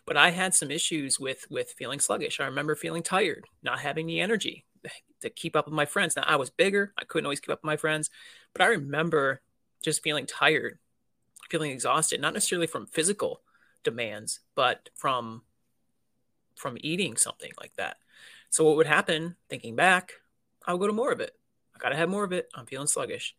but 0.06 0.16
I 0.16 0.30
had 0.30 0.56
some 0.56 0.72
issues 0.72 1.20
with 1.20 1.46
with 1.50 1.74
feeling 1.78 2.00
sluggish. 2.00 2.40
I 2.40 2.46
remember 2.46 2.74
feeling 2.76 3.04
tired, 3.04 3.46
not 3.62 3.80
having 3.80 4.08
the 4.08 4.22
energy 4.22 4.66
to 5.22 5.30
keep 5.30 5.58
up 5.58 5.66
with 5.66 5.74
my 5.74 5.86
friends. 5.86 6.16
Now, 6.16 6.24
I 6.26 6.38
was 6.38 6.50
bigger; 6.50 6.94
I 6.98 7.04
couldn't 7.04 7.26
always 7.26 7.42
keep 7.42 7.50
up 7.50 7.60
with 7.60 7.68
my 7.68 7.78
friends, 7.78 8.10
but 8.54 8.62
I 8.62 8.68
remember 8.68 9.42
just 9.84 10.04
feeling 10.04 10.26
tired, 10.26 10.80
feeling 11.50 11.72
exhausted, 11.72 12.22
not 12.22 12.34
necessarily 12.34 12.68
from 12.68 12.88
physical 12.88 13.42
demands, 13.84 14.40
but 14.56 14.90
from 14.96 15.44
from 16.58 16.78
eating 16.82 17.18
something 17.18 17.52
like 17.60 17.74
that. 17.78 17.98
So 18.50 18.64
what 18.64 18.76
would 18.78 18.88
happen, 18.88 19.36
thinking 19.50 19.76
back, 19.76 20.14
I'll 20.66 20.78
go 20.78 20.88
to 20.88 20.94
more 20.94 21.12
of 21.12 21.20
it. 21.20 21.32
I 21.76 21.80
gotta 21.80 21.96
have 21.96 22.10
more 22.10 22.24
of 22.24 22.34
it. 22.34 22.50
I'm 22.56 22.66
feeling 22.66 22.88
sluggish. 22.88 23.36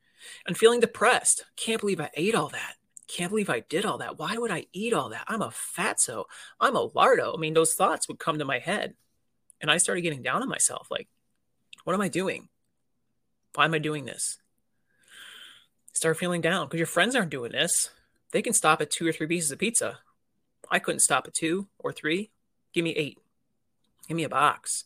And 0.46 0.56
feeling 0.56 0.80
depressed. 0.80 1.44
Can't 1.56 1.80
believe 1.80 2.00
I 2.00 2.10
ate 2.14 2.34
all 2.34 2.48
that. 2.48 2.74
Can't 3.06 3.30
believe 3.30 3.48
I 3.48 3.60
did 3.60 3.86
all 3.86 3.98
that. 3.98 4.18
Why 4.18 4.36
would 4.36 4.50
I 4.50 4.66
eat 4.72 4.92
all 4.92 5.10
that? 5.10 5.24
I'm 5.28 5.42
a 5.42 5.48
fatso. 5.48 6.24
I'm 6.60 6.76
a 6.76 6.88
lardo. 6.90 7.34
I 7.36 7.40
mean, 7.40 7.54
those 7.54 7.74
thoughts 7.74 8.08
would 8.08 8.18
come 8.18 8.38
to 8.38 8.44
my 8.44 8.58
head. 8.58 8.94
And 9.60 9.70
I 9.70 9.78
started 9.78 10.02
getting 10.02 10.22
down 10.22 10.42
on 10.42 10.48
myself. 10.48 10.88
Like, 10.90 11.08
what 11.84 11.94
am 11.94 12.00
I 12.00 12.08
doing? 12.08 12.48
Why 13.54 13.64
am 13.64 13.74
I 13.74 13.78
doing 13.78 14.04
this? 14.04 14.38
Start 15.92 16.18
feeling 16.18 16.40
down 16.40 16.66
because 16.66 16.78
your 16.78 16.86
friends 16.86 17.16
aren't 17.16 17.30
doing 17.30 17.50
this. 17.50 17.90
They 18.30 18.42
can 18.42 18.52
stop 18.52 18.80
at 18.80 18.90
two 18.90 19.06
or 19.06 19.12
three 19.12 19.26
pieces 19.26 19.50
of 19.50 19.58
pizza. 19.58 19.98
I 20.70 20.78
couldn't 20.78 21.00
stop 21.00 21.26
at 21.26 21.34
two 21.34 21.68
or 21.78 21.92
three. 21.92 22.30
Give 22.72 22.84
me 22.84 22.90
eight. 22.90 23.18
Give 24.06 24.16
me 24.16 24.24
a 24.24 24.28
box. 24.28 24.84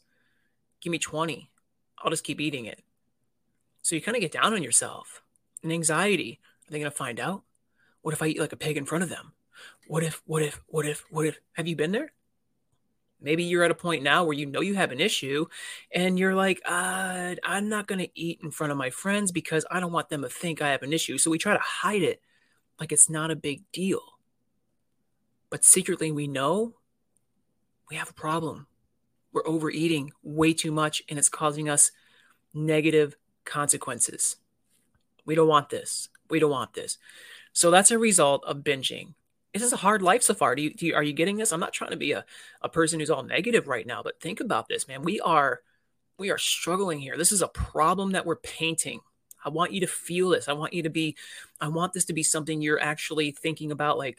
Give 0.80 0.90
me 0.90 0.98
20. 0.98 1.50
I'll 1.98 2.10
just 2.10 2.24
keep 2.24 2.40
eating 2.40 2.66
it. 2.66 2.82
So 3.82 3.94
you 3.94 4.02
kind 4.02 4.16
of 4.16 4.20
get 4.20 4.32
down 4.32 4.52
on 4.52 4.62
yourself. 4.62 5.22
And 5.62 5.72
anxiety. 5.72 6.40
Are 6.66 6.72
they 6.72 6.78
going 6.78 6.90
to 6.90 6.96
find 6.96 7.20
out? 7.20 7.42
What 8.02 8.14
if 8.14 8.22
I 8.22 8.26
eat 8.26 8.40
like 8.40 8.52
a 8.52 8.56
pig 8.56 8.76
in 8.76 8.84
front 8.84 9.04
of 9.04 9.10
them? 9.10 9.32
What 9.86 10.02
if, 10.02 10.22
what 10.26 10.42
if, 10.42 10.60
what 10.66 10.86
if, 10.86 11.04
what 11.10 11.26
if? 11.26 11.38
Have 11.52 11.68
you 11.68 11.76
been 11.76 11.92
there? 11.92 12.12
Maybe 13.20 13.44
you're 13.44 13.62
at 13.62 13.70
a 13.70 13.76
point 13.76 14.02
now 14.02 14.24
where 14.24 14.36
you 14.36 14.46
know 14.46 14.60
you 14.60 14.74
have 14.74 14.90
an 14.90 15.00
issue 15.00 15.46
and 15.94 16.18
you're 16.18 16.34
like, 16.34 16.60
uh, 16.66 17.36
I'm 17.44 17.68
not 17.68 17.86
going 17.86 18.00
to 18.00 18.10
eat 18.20 18.40
in 18.42 18.50
front 18.50 18.72
of 18.72 18.78
my 18.78 18.90
friends 18.90 19.30
because 19.30 19.64
I 19.70 19.78
don't 19.78 19.92
want 19.92 20.08
them 20.08 20.22
to 20.22 20.28
think 20.28 20.60
I 20.60 20.70
have 20.70 20.82
an 20.82 20.92
issue. 20.92 21.18
So 21.18 21.30
we 21.30 21.38
try 21.38 21.54
to 21.54 21.62
hide 21.62 22.02
it 22.02 22.20
like 22.80 22.90
it's 22.90 23.08
not 23.08 23.30
a 23.30 23.36
big 23.36 23.62
deal. 23.72 24.02
But 25.50 25.64
secretly, 25.64 26.10
we 26.10 26.26
know 26.26 26.74
we 27.90 27.96
have 27.96 28.10
a 28.10 28.14
problem. 28.14 28.66
We're 29.32 29.46
overeating 29.46 30.12
way 30.22 30.52
too 30.52 30.72
much 30.72 31.02
and 31.08 31.18
it's 31.18 31.28
causing 31.28 31.68
us 31.68 31.90
negative 32.54 33.16
consequences. 33.44 34.36
We 35.24 35.34
don't 35.34 35.48
want 35.48 35.70
this. 35.70 36.08
We 36.28 36.38
don't 36.38 36.50
want 36.50 36.74
this. 36.74 36.98
So 37.52 37.70
that's 37.70 37.90
a 37.90 37.98
result 37.98 38.44
of 38.44 38.58
binging. 38.58 39.14
This 39.52 39.62
is 39.62 39.72
a 39.72 39.78
hard 39.78 40.00
life 40.00 40.22
so 40.22 40.34
far. 40.34 40.54
Do 40.54 40.62
you, 40.62 40.72
do 40.72 40.86
you, 40.86 40.94
are 40.94 41.02
you 41.02 41.12
getting 41.12 41.36
this? 41.36 41.52
I'm 41.52 41.60
not 41.60 41.74
trying 41.74 41.90
to 41.90 41.96
be 41.96 42.12
a, 42.12 42.24
a 42.62 42.68
person 42.68 42.98
who's 42.98 43.10
all 43.10 43.22
negative 43.22 43.68
right 43.68 43.86
now, 43.86 44.02
but 44.02 44.20
think 44.20 44.40
about 44.40 44.68
this, 44.68 44.88
man. 44.88 45.02
We 45.02 45.20
are 45.20 45.60
we 46.18 46.30
are 46.30 46.38
struggling 46.38 47.00
here. 47.00 47.16
This 47.16 47.32
is 47.32 47.42
a 47.42 47.48
problem 47.48 48.12
that 48.12 48.24
we're 48.24 48.36
painting. 48.36 49.00
I 49.44 49.48
want 49.48 49.72
you 49.72 49.80
to 49.80 49.86
feel 49.86 50.28
this. 50.30 50.48
I 50.48 50.52
want 50.52 50.72
you 50.72 50.82
to 50.84 50.90
be 50.90 51.16
I 51.60 51.68
want 51.68 51.92
this 51.92 52.04
to 52.06 52.12
be 52.12 52.22
something 52.22 52.62
you're 52.62 52.80
actually 52.80 53.30
thinking 53.30 53.72
about 53.72 53.98
like 53.98 54.18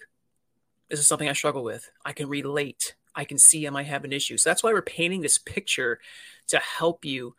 this 0.90 1.00
is 1.00 1.08
something 1.08 1.30
I 1.30 1.34
struggle 1.34 1.64
with. 1.64 1.90
I 2.06 2.14
can 2.14 2.28
relate. 2.28 2.96
I 3.16 3.26
can 3.26 3.38
see 3.38 3.68
I 3.68 3.70
might 3.70 3.88
have 3.88 4.04
an 4.04 4.14
issue. 4.14 4.38
So 4.38 4.50
that's 4.50 4.64
why 4.64 4.74
we're 4.74 4.82
painting 4.82 5.22
this 5.22 5.38
picture 5.38 6.00
to 6.48 6.58
help 6.60 7.06
you 7.06 7.36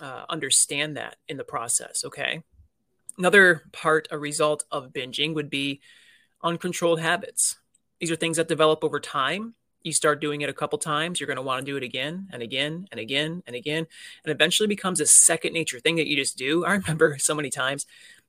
uh, 0.00 0.24
understand 0.28 0.96
that 0.96 1.16
in 1.28 1.36
the 1.36 1.44
process. 1.44 2.04
Okay. 2.04 2.42
Another 3.16 3.62
part, 3.72 4.08
a 4.10 4.18
result 4.18 4.64
of 4.70 4.92
binging 4.92 5.34
would 5.34 5.50
be 5.50 5.80
uncontrolled 6.42 7.00
habits. 7.00 7.56
These 7.98 8.10
are 8.10 8.16
things 8.16 8.36
that 8.36 8.48
develop 8.48 8.84
over 8.84 9.00
time. 9.00 9.54
You 9.82 9.92
start 9.92 10.20
doing 10.20 10.40
it 10.40 10.48
a 10.48 10.54
couple 10.54 10.78
times, 10.78 11.18
you're 11.18 11.26
going 11.26 11.36
to 11.36 11.42
want 11.42 11.64
to 11.64 11.70
do 11.70 11.76
it 11.76 11.82
again 11.82 12.28
and 12.32 12.42
again 12.42 12.86
and 12.90 13.00
again 13.00 13.42
and 13.46 13.56
again. 13.56 13.86
And 14.24 14.32
eventually 14.32 14.66
becomes 14.66 15.00
a 15.00 15.06
second 15.06 15.52
nature 15.52 15.80
thing 15.80 15.96
that 15.96 16.06
you 16.06 16.16
just 16.16 16.36
do. 16.36 16.64
I 16.66 16.74
remember 16.74 17.16
so 17.18 17.34
many 17.34 17.50
times, 17.50 17.86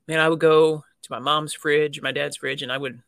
man, 0.07 0.19
I 0.19 0.29
would 0.29 0.39
go 0.39 0.83
to 1.03 1.11
my 1.11 1.19
mom's 1.19 1.53
fridge, 1.53 2.01
my 2.01 2.11
dad's 2.11 2.37
fridge, 2.37 2.63
and 2.63 2.71
I 2.71 2.77
would 2.77 3.01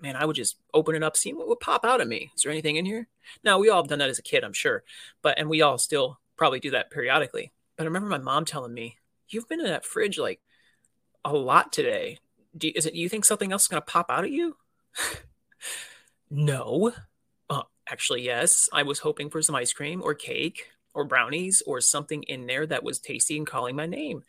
man, 0.00 0.16
I 0.16 0.24
would 0.24 0.36
just 0.36 0.56
open 0.74 0.94
it 0.94 1.02
up, 1.02 1.16
see 1.16 1.32
what 1.32 1.48
would 1.48 1.60
pop 1.60 1.84
out 1.84 2.00
of 2.00 2.08
me. 2.08 2.30
Is 2.34 2.42
there 2.42 2.52
anything 2.52 2.76
in 2.76 2.84
here? 2.84 3.08
Now, 3.44 3.58
we 3.58 3.68
all 3.68 3.82
have 3.82 3.88
done 3.88 3.98
that 4.00 4.10
as 4.10 4.18
a 4.18 4.22
kid, 4.22 4.44
I'm 4.44 4.52
sure, 4.52 4.82
but 5.22 5.38
and 5.38 5.48
we 5.48 5.62
all 5.62 5.78
still 5.78 6.18
probably 6.36 6.60
do 6.60 6.70
that 6.70 6.90
periodically. 6.90 7.52
But 7.76 7.84
I 7.84 7.86
remember 7.86 8.08
my 8.08 8.18
mom 8.18 8.44
telling 8.44 8.74
me, 8.74 8.96
"You've 9.28 9.48
been 9.48 9.60
in 9.60 9.66
that 9.66 9.84
fridge 9.84 10.18
like 10.18 10.40
a 11.24 11.32
lot 11.32 11.72
today. 11.72 12.18
Do 12.56 12.70
is 12.74 12.86
it? 12.86 12.94
You 12.94 13.08
think 13.08 13.24
something 13.24 13.52
else 13.52 13.62
is 13.62 13.68
going 13.68 13.82
to 13.82 13.86
pop 13.86 14.10
out 14.10 14.24
at 14.24 14.30
you?" 14.30 14.56
no. 16.30 16.92
Uh, 17.48 17.62
actually, 17.88 18.22
yes. 18.22 18.68
I 18.72 18.82
was 18.82 19.00
hoping 19.00 19.30
for 19.30 19.42
some 19.42 19.54
ice 19.54 19.72
cream 19.72 20.02
or 20.02 20.14
cake 20.14 20.66
or 20.94 21.04
brownies 21.04 21.62
or 21.66 21.80
something 21.80 22.22
in 22.24 22.46
there 22.46 22.66
that 22.66 22.82
was 22.82 22.98
tasty 22.98 23.36
and 23.36 23.46
calling 23.46 23.76
my 23.76 23.86
name. 23.86 24.24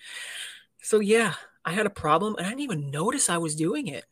So 0.82 1.00
yeah, 1.00 1.34
I 1.66 1.72
had 1.72 1.86
a 1.86 1.92
problem 1.92 2.36
and 2.36 2.46
I 2.46 2.50
didn't 2.50 2.62
even 2.62 2.92
notice 2.92 3.30
I 3.30 3.38
was 3.38 3.56
doing 3.56 3.88
it. 3.88 4.06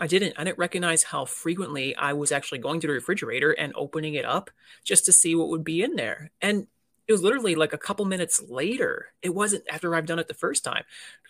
I 0.00 0.06
didn't. 0.06 0.34
I 0.38 0.44
didn't 0.44 0.58
recognize 0.58 1.02
how 1.02 1.24
frequently 1.26 1.94
I 1.96 2.14
was 2.14 2.32
actually 2.32 2.58
going 2.58 2.80
to 2.80 2.86
the 2.86 2.94
refrigerator 2.94 3.52
and 3.52 3.72
opening 3.76 4.14
it 4.14 4.24
up 4.24 4.50
just 4.84 5.04
to 5.06 5.12
see 5.12 5.34
what 5.34 5.48
would 5.48 5.64
be 5.64 5.82
in 5.82 5.96
there. 5.96 6.30
And 6.40 6.66
it 7.08 7.12
was 7.12 7.22
literally 7.22 7.54
like 7.56 7.72
a 7.72 7.78
couple 7.78 8.04
minutes 8.04 8.42
later. 8.48 9.12
It 9.22 9.34
wasn't 9.34 9.64
after 9.70 9.94
I've 9.94 10.06
done 10.06 10.18
it 10.18 10.28
the 10.28 10.34
first 10.34 10.64
time. 10.64 10.84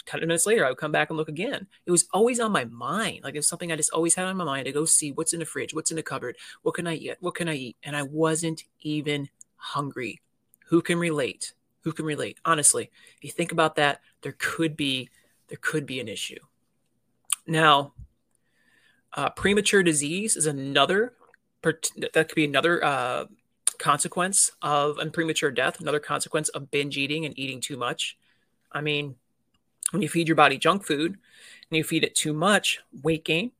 10 0.06 0.20
minutes 0.20 0.46
later, 0.46 0.64
I 0.64 0.68
would 0.68 0.78
come 0.78 0.92
back 0.92 1.10
and 1.10 1.16
look 1.16 1.28
again. 1.28 1.66
It 1.86 1.90
was 1.90 2.06
always 2.12 2.40
on 2.40 2.52
my 2.52 2.64
mind. 2.66 3.20
Like 3.24 3.34
it's 3.34 3.48
something 3.48 3.72
I 3.72 3.76
just 3.76 3.90
always 3.90 4.14
had 4.14 4.26
on 4.26 4.36
my 4.36 4.44
mind 4.44 4.66
to 4.66 4.72
go 4.72 4.84
see 4.84 5.12
what's 5.12 5.32
in 5.32 5.40
the 5.40 5.46
fridge, 5.46 5.74
what's 5.74 5.90
in 5.90 5.96
the 5.96 6.02
cupboard, 6.02 6.36
what 6.62 6.74
can 6.74 6.86
I 6.86 6.94
eat? 6.94 7.16
What 7.20 7.34
can 7.34 7.48
I 7.48 7.54
eat? 7.54 7.76
And 7.82 7.96
I 7.96 8.02
wasn't 8.02 8.64
even 8.80 9.28
hungry. 9.56 10.20
Who 10.66 10.82
can 10.82 10.98
relate? 10.98 11.54
Who 11.80 11.92
can 11.92 12.04
relate? 12.04 12.38
Honestly, 12.44 12.90
if 13.16 13.24
you 13.24 13.30
think 13.30 13.50
about 13.50 13.76
that, 13.76 14.00
there 14.20 14.36
could 14.38 14.76
be 14.76 15.10
there 15.48 15.58
could 15.60 15.86
be 15.86 16.00
an 16.00 16.08
issue. 16.08 16.38
Now, 17.46 17.92
uh, 19.14 19.30
premature 19.30 19.82
disease 19.82 20.36
is 20.36 20.46
another 20.46 21.14
that 21.62 22.28
could 22.28 22.34
be 22.34 22.44
another 22.44 22.84
uh, 22.84 23.24
consequence 23.78 24.50
of 24.62 24.98
and 24.98 25.12
premature 25.12 25.50
death, 25.50 25.80
another 25.80 26.00
consequence 26.00 26.48
of 26.50 26.70
binge 26.70 26.96
eating 26.96 27.24
and 27.24 27.38
eating 27.38 27.60
too 27.60 27.76
much. 27.76 28.16
I 28.72 28.80
mean, 28.80 29.14
when 29.90 30.02
you 30.02 30.08
feed 30.08 30.28
your 30.28 30.34
body 30.34 30.58
junk 30.58 30.84
food 30.84 31.12
and 31.12 31.76
you 31.76 31.84
feed 31.84 32.04
it 32.04 32.14
too 32.14 32.32
much, 32.32 32.80
weight 33.02 33.24
gain, 33.24 33.52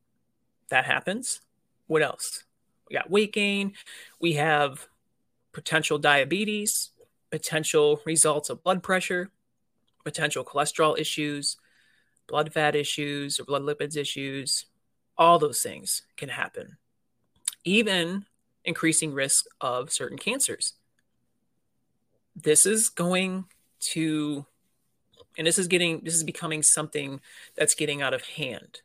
that 0.71 0.85
happens. 0.85 1.41
What 1.87 2.03
else? 2.03 2.45
We 2.89 2.95
got 2.95 3.11
weight 3.11 3.33
gain. 3.33 3.75
We 4.21 4.35
have 4.35 4.89
potential 5.53 5.99
diabetes, 5.99 6.91
potential 7.31 8.01
results 8.05 8.51
of 8.51 8.63
blood 8.63 8.83
pressure, 8.83 9.31
potential 10.05 10.45
cholesterol 10.45 10.99
issues, 10.99 11.57
blood 12.27 12.53
fat 12.53 12.75
issues, 12.75 13.39
or 13.39 13.45
blood 13.45 13.63
lipids 13.63 13.97
issues, 13.97 14.67
all 15.17 15.39
those 15.39 15.63
things 15.63 16.03
can 16.17 16.29
happen, 16.29 16.77
even 17.65 18.27
increasing 18.65 19.13
risk 19.13 19.47
of 19.61 19.93
certain 19.93 20.19
cancers. 20.19 20.75
This 22.35 22.65
is 22.65 22.89
going 22.89 23.45
to, 23.81 24.47
and 25.37 25.47
this 25.47 25.59
is 25.59 25.69
getting, 25.69 26.01
this 26.05 26.15
is 26.15 26.25
becoming 26.25 26.63
something 26.63 27.21
that's 27.57 27.75
getting 27.75 28.01
out 28.01 28.15
of 28.15 28.25
hand. 28.25 28.81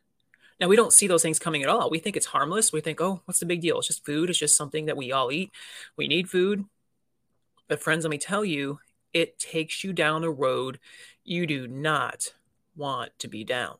Now, 0.60 0.66
we 0.66 0.76
don't 0.76 0.92
see 0.92 1.06
those 1.06 1.22
things 1.22 1.38
coming 1.38 1.62
at 1.62 1.68
all. 1.68 1.88
We 1.88 2.00
think 2.00 2.16
it's 2.16 2.26
harmless. 2.26 2.72
We 2.72 2.80
think, 2.80 3.00
oh, 3.00 3.20
what's 3.24 3.38
the 3.38 3.46
big 3.46 3.60
deal? 3.60 3.78
It's 3.78 3.86
just 3.86 4.04
food. 4.04 4.28
It's 4.28 4.38
just 4.38 4.56
something 4.56 4.86
that 4.86 4.96
we 4.96 5.12
all 5.12 5.30
eat. 5.30 5.52
We 5.96 6.08
need 6.08 6.28
food. 6.28 6.64
But, 7.68 7.80
friends, 7.80 8.04
let 8.04 8.10
me 8.10 8.18
tell 8.18 8.44
you, 8.44 8.80
it 9.12 9.38
takes 9.38 9.84
you 9.84 9.92
down 9.92 10.24
a 10.24 10.30
road 10.30 10.80
you 11.24 11.46
do 11.46 11.68
not 11.68 12.34
want 12.76 13.12
to 13.20 13.28
be 13.28 13.44
down. 13.44 13.76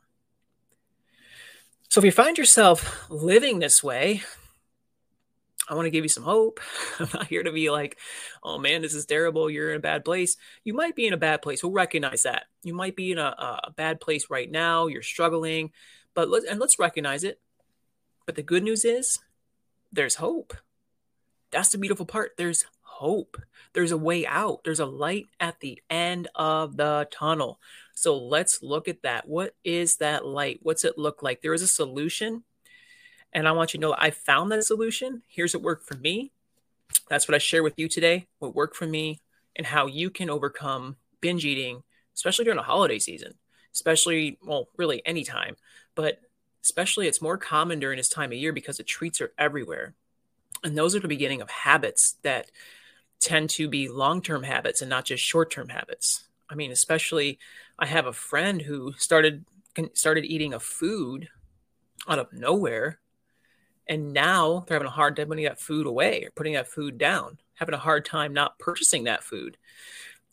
So 1.91 2.01
if 2.01 2.05
you 2.05 2.13
find 2.13 2.37
yourself 2.37 3.11
living 3.11 3.59
this 3.59 3.83
way, 3.83 4.23
I 5.71 5.75
want 5.75 5.87
to 5.87 5.91
give 5.91 6.05
you 6.05 6.11
some 6.11 6.23
hope. 6.23 6.61
I'm 6.99 7.09
not 7.15 7.29
here 7.29 7.43
to 7.43 7.53
be 7.53 7.71
like, 7.71 7.99
oh 8.43 8.59
man, 8.59 8.83
this 8.83 8.95
is 8.95 9.07
terrible. 9.07 9.49
You're 9.49 9.71
in 9.71 9.77
a 9.77 9.81
bad 9.81 10.05
place. 10.05 10.37
You 10.65 10.75
might 10.75 10.95
be 10.95 11.07
in 11.07 11.15
a 11.15 11.19
bad 11.19 11.41
place. 11.41 11.63
We'll 11.63 11.73
recognize 11.73 12.25
that. 12.25 12.45
You 12.63 12.75
might 12.75 12.95
be 12.95 13.13
in 13.13 13.19
a, 13.19 13.63
a 13.65 13.73
bad 13.75 14.01
place 14.01 14.29
right 14.29 14.51
now. 14.51 14.87
You're 14.87 15.03
struggling, 15.03 15.71
but 16.13 16.29
let's, 16.29 16.45
and 16.45 16.61
let's 16.61 16.79
recognize 16.79 17.25
it. 17.25 17.41
But 18.27 18.35
the 18.35 18.43
good 18.43 18.63
news 18.63 18.85
is 18.85 19.19
there's 19.91 20.17
hope. 20.17 20.55
That's 21.51 21.71
the 21.71 21.79
beautiful 21.79 22.05
part. 22.05 22.33
There's 22.37 22.67
hope. 22.83 23.39
There's 23.73 23.93
a 23.93 23.97
way 23.97 24.27
out. 24.27 24.61
There's 24.65 24.81
a 24.81 24.87
light 24.87 25.29
at 25.41 25.61
the 25.61 25.81
end 25.89 26.29
of 26.35 26.77
the 26.77 27.09
tunnel. 27.11 27.61
So 27.99 28.17
let's 28.17 28.63
look 28.63 28.87
at 28.87 29.03
that. 29.03 29.27
What 29.29 29.57
is 29.65 29.97
that 29.97 30.25
light? 30.25 30.61
What's 30.63 30.85
it 30.85 30.97
look 30.97 31.21
like? 31.21 31.43
There 31.43 31.53
is 31.53 31.63
a 31.63 31.67
solution. 31.67 32.45
And 33.33 33.49
I 33.49 33.53
want 33.53 33.75
you 33.75 33.79
to 33.79 33.81
know 33.81 33.97
I 33.99 34.11
found 34.11 34.53
that 34.53 34.63
solution. 34.63 35.23
Here's 35.27 35.53
what 35.53 35.65
worked 35.65 35.89
for 35.89 35.97
me. 35.97 36.31
That's 37.09 37.27
what 37.27 37.35
I 37.35 37.39
share 37.39 37.65
with 37.65 37.75
you 37.77 37.89
today, 37.89 38.29
what 38.39 38.55
worked 38.55 38.77
for 38.77 38.87
me, 38.87 39.21
and 39.57 39.67
how 39.67 39.87
you 39.87 40.11
can 40.11 40.31
overcome 40.31 40.97
binge 41.21 41.45
eating, 41.45 41.83
especially 42.15 42.45
during 42.45 42.59
the 42.59 42.63
holiday 42.63 43.01
season, 43.01 43.35
especially, 43.75 44.39
well, 44.47 44.69
really 44.77 45.05
anytime, 45.05 45.57
but 45.97 46.21
especially 46.63 47.09
it's 47.09 47.21
more 47.21 47.37
common 47.37 47.81
during 47.81 47.97
this 47.97 48.09
time 48.09 48.31
of 48.31 48.39
year 48.39 48.53
because 48.53 48.77
the 48.77 48.85
treats 48.85 49.21
are 49.21 49.33
everywhere. 49.37 49.95
And 50.63 50.79
those 50.79 50.95
are 50.95 51.01
the 51.01 51.09
beginning 51.09 51.41
of 51.41 51.51
habits 51.51 52.15
that 52.23 52.53
tend 53.21 53.51
to 53.51 53.69
be 53.69 53.89
long 53.89 54.23
term 54.23 54.45
habits 54.45 54.83
and 54.83 54.89
not 54.89 55.05
just 55.05 55.25
short 55.25 55.51
term 55.51 55.71
habits. 55.71 56.28
I 56.51 56.55
mean, 56.55 56.71
especially 56.71 57.39
I 57.79 57.87
have 57.87 58.07
a 58.07 58.13
friend 58.13 58.63
who 58.63 58.93
started 58.99 59.45
started 59.95 60.25
eating 60.25 60.55
a 60.55 60.61
food 60.61 61.29
out 62.09 62.19
of 62.19 62.33
nowhere 62.33 62.99
and 63.87 64.13
now 64.13 64.65
they're 64.67 64.75
having 64.75 64.89
a 64.89 64.91
hard 64.91 65.17
time 65.17 65.29
putting 65.29 65.45
that 65.45 65.61
food 65.61 65.87
away 65.87 66.25
or 66.25 66.31
putting 66.33 66.55
that 66.55 66.69
food 66.69 66.99
down 66.99 67.39
having 67.55 67.75
a 67.75 67.79
hard 67.79 68.05
time 68.05 68.33
not 68.33 68.59
purchasing 68.59 69.05
that 69.05 69.25
food. 69.25 69.57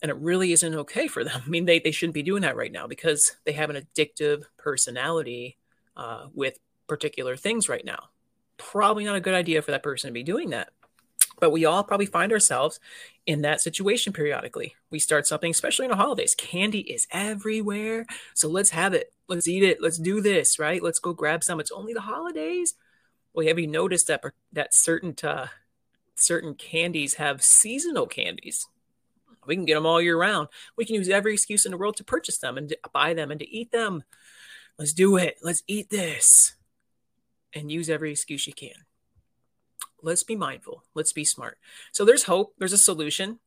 And 0.02 0.12
it 0.12 0.18
really 0.18 0.52
isn't 0.52 0.76
okay 0.76 1.08
for 1.08 1.24
them. 1.24 1.42
I 1.46 1.50
mean 1.50 1.66
they, 1.66 1.80
they 1.80 1.92
shouldn't 1.92 2.14
be 2.14 2.24
doing 2.24 2.42
that 2.42 2.56
right 2.56 2.72
now 2.72 2.88
because 2.88 3.36
they 3.46 3.54
have 3.54 3.70
an 3.70 3.76
addictive 3.82 4.44
personality 4.58 5.58
uh, 5.98 6.28
with 6.34 6.60
particular 6.88 7.36
things 7.36 7.70
right 7.70 7.86
now. 7.86 8.10
Probably 8.58 9.04
not 9.04 9.16
a 9.16 9.22
good 9.22 9.34
idea 9.34 9.62
for 9.62 9.72
that 9.72 9.84
person 9.84 10.10
to 10.10 10.14
be 10.14 10.24
doing 10.24 10.52
that 10.52 10.70
but 11.40 11.52
we 11.52 11.66
all 11.66 11.84
probably 11.84 12.06
find 12.06 12.32
ourselves 12.32 12.80
in 13.26 13.42
that 13.42 13.62
situation 13.62 14.14
periodically. 14.14 14.76
We 14.90 15.00
start 15.00 15.28
something, 15.28 15.52
especially 15.52 15.86
in 15.86 15.92
the 15.92 15.98
holidays. 15.98 16.36
Candy 16.36 16.80
is 16.82 17.08
everywhere. 17.12 18.06
So 18.34 18.48
let's 18.48 18.70
have 18.72 18.94
it. 18.94 19.14
Let's 19.28 19.48
eat 19.48 19.64
it. 19.64 19.82
Let's 19.82 19.98
do 19.98 20.22
this, 20.22 20.60
right? 20.60 20.82
Let's 20.82 21.00
go 21.00 21.14
grab 21.14 21.44
some. 21.44 21.60
It's 21.60 21.72
only 21.72 21.94
the 21.94 22.02
holidays. 22.02 22.76
Well, 23.34 23.48
have 23.48 23.60
you 23.60 23.68
noticed 23.68 24.08
that 24.08 24.24
that 24.54 24.74
certain 24.74 25.16
uh, 25.24 25.48
certain 26.16 26.56
candies 26.56 27.16
have 27.16 27.44
seasonal 27.44 28.08
candies? 28.08 28.68
We 29.46 29.56
can 29.56 29.66
get 29.66 29.76
them 29.76 29.86
all 29.86 30.02
year 30.02 30.18
round. 30.18 30.48
We 30.76 30.86
can 30.86 30.96
use 30.96 31.10
every 31.10 31.34
excuse 31.34 31.66
in 31.66 31.72
the 31.72 31.78
world 31.78 31.98
to 31.98 32.04
purchase 32.04 32.38
them 32.38 32.58
and 32.58 32.74
buy 32.94 33.14
them 33.14 33.30
and 33.30 33.40
to 33.40 33.50
eat 33.50 33.72
them. 33.72 34.04
Let's 34.80 34.94
do 34.94 35.18
it. 35.18 35.38
Let's 35.44 35.64
eat 35.68 35.90
this 35.90 36.56
and 37.54 37.72
use 37.72 37.90
every 37.90 38.12
excuse 38.12 38.48
you 38.48 38.54
can 38.54 38.85
let's 40.06 40.24
be 40.24 40.36
mindful 40.36 40.84
let's 40.94 41.12
be 41.12 41.26
smart. 41.26 41.58
So 41.92 42.06
there's 42.06 42.24
hope 42.24 42.54
there's 42.58 42.74
a 42.74 42.78
solution 42.78 43.40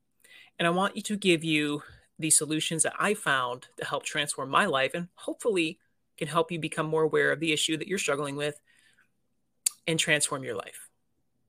and 0.59 0.67
i 0.67 0.71
want 0.71 0.97
you 0.97 1.03
to 1.03 1.17
give 1.17 1.45
you 1.45 1.83
the 2.19 2.31
solutions 2.31 2.83
that 2.83 2.95
i 2.99 3.15
found 3.15 3.69
to 3.77 3.85
help 3.85 4.05
transform 4.05 4.51
my 4.51 4.67
life 4.67 4.93
and 4.95 5.09
hopefully 5.15 5.79
can 6.19 6.29
help 6.29 6.51
you 6.51 6.59
become 6.59 6.87
more 6.87 7.05
aware 7.05 7.31
of 7.31 7.41
the 7.41 7.53
issue 7.53 7.77
that 7.77 7.87
you're 7.87 7.97
struggling 7.97 8.37
with 8.37 8.61
and 9.87 9.99
transform 9.99 10.45
your 10.45 10.57
life. 10.57 10.91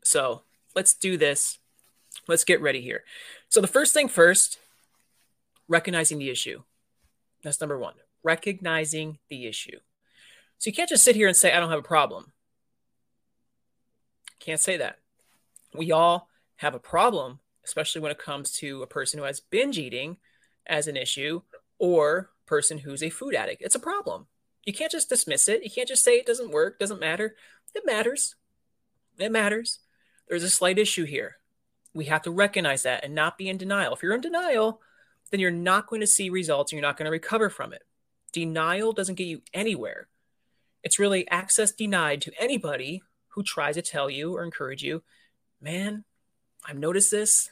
So 0.04 0.44
let's 0.76 0.94
do 0.94 1.18
this. 1.18 1.58
Let's 2.28 2.44
get 2.44 2.62
ready 2.62 2.80
here. 2.80 3.04
So 3.50 3.60
the 3.60 3.68
first 3.68 3.94
thing 3.94 4.08
first 4.08 4.60
recognizing 5.68 6.20
the 6.20 6.30
issue. 6.30 6.64
That's 7.44 7.60
number 7.60 7.78
one 7.78 7.96
recognizing 8.22 9.18
the 9.30 9.48
issue. 9.48 9.80
So 10.58 10.70
you 10.70 10.74
can't 10.74 10.90
just 10.90 11.04
sit 11.04 11.16
here 11.16 11.28
and 11.28 11.38
say 11.38 11.54
i 11.54 11.60
don't 11.60 11.70
have 11.70 11.80
a 11.80 11.84
problem 11.84 12.34
can't 14.40 14.60
say 14.60 14.78
that. 14.78 15.00
We 15.74 15.92
all 15.92 16.30
have 16.58 16.76
a 16.76 16.80
problem, 16.80 17.40
especially 17.66 18.02
when 18.02 18.12
it 18.12 18.18
comes 18.18 18.52
to 18.54 18.82
a 18.82 18.88
person 18.88 19.20
who 19.20 19.26
has 19.26 19.40
binge 19.40 19.78
eating 19.78 20.18
as 20.66 20.88
an 20.88 20.98
issue 20.98 21.42
or 21.78 22.32
person 22.46 22.80
who's 22.80 23.04
a 23.04 23.10
food 23.10 23.36
addict. 23.36 23.62
It's 23.62 23.76
a 23.76 23.80
problem. 23.80 24.28
You 24.66 24.74
can't 24.74 24.92
just 24.92 25.10
dismiss 25.10 25.48
it. 25.48 25.64
You 25.64 25.70
can't 25.70 25.88
just 25.88 26.04
say 26.04 26.16
it 26.16 26.26
doesn't 26.26 26.52
work, 26.52 26.80
doesn't 26.80 27.00
matter. 27.00 27.36
It 27.74 27.86
matters. 27.86 28.36
It 29.18 29.32
matters. 29.32 29.80
There's 30.28 30.44
a 30.44 30.50
slight 30.50 30.78
issue 30.78 31.06
here. 31.06 31.38
We 31.94 32.06
have 32.06 32.22
to 32.24 32.32
recognize 32.32 32.84
that 32.84 33.04
and 33.04 33.16
not 33.16 33.38
be 33.38 33.50
in 33.50 33.58
denial. 33.58 33.94
If 33.94 34.04
you're 34.04 34.14
in 34.14 34.22
denial, 34.22 34.82
then 35.32 35.40
you're 35.40 35.52
not 35.52 35.88
going 35.88 36.02
to 36.02 36.08
see 36.08 36.30
results 36.30 36.72
and 36.72 36.78
you're 36.78 36.88
not 36.88 36.98
going 36.98 37.06
to 37.06 37.12
recover 37.12 37.50
from 37.50 37.74
it. 37.74 37.84
Denial 38.32 38.94
doesn't 38.94 39.16
get 39.16 39.28
you 39.28 39.42
anywhere. 39.54 40.08
It's 40.84 41.00
really 41.00 41.28
access 41.30 41.72
denied 41.72 42.22
to 42.22 42.32
anybody 42.40 43.02
who 43.40 43.44
tries 43.44 43.76
to 43.76 43.82
tell 43.82 44.10
you 44.10 44.36
or 44.36 44.44
encourage 44.44 44.84
you, 44.84 45.02
man, 45.62 46.04
I've 46.68 46.78
noticed 46.78 47.10
this. 47.10 47.50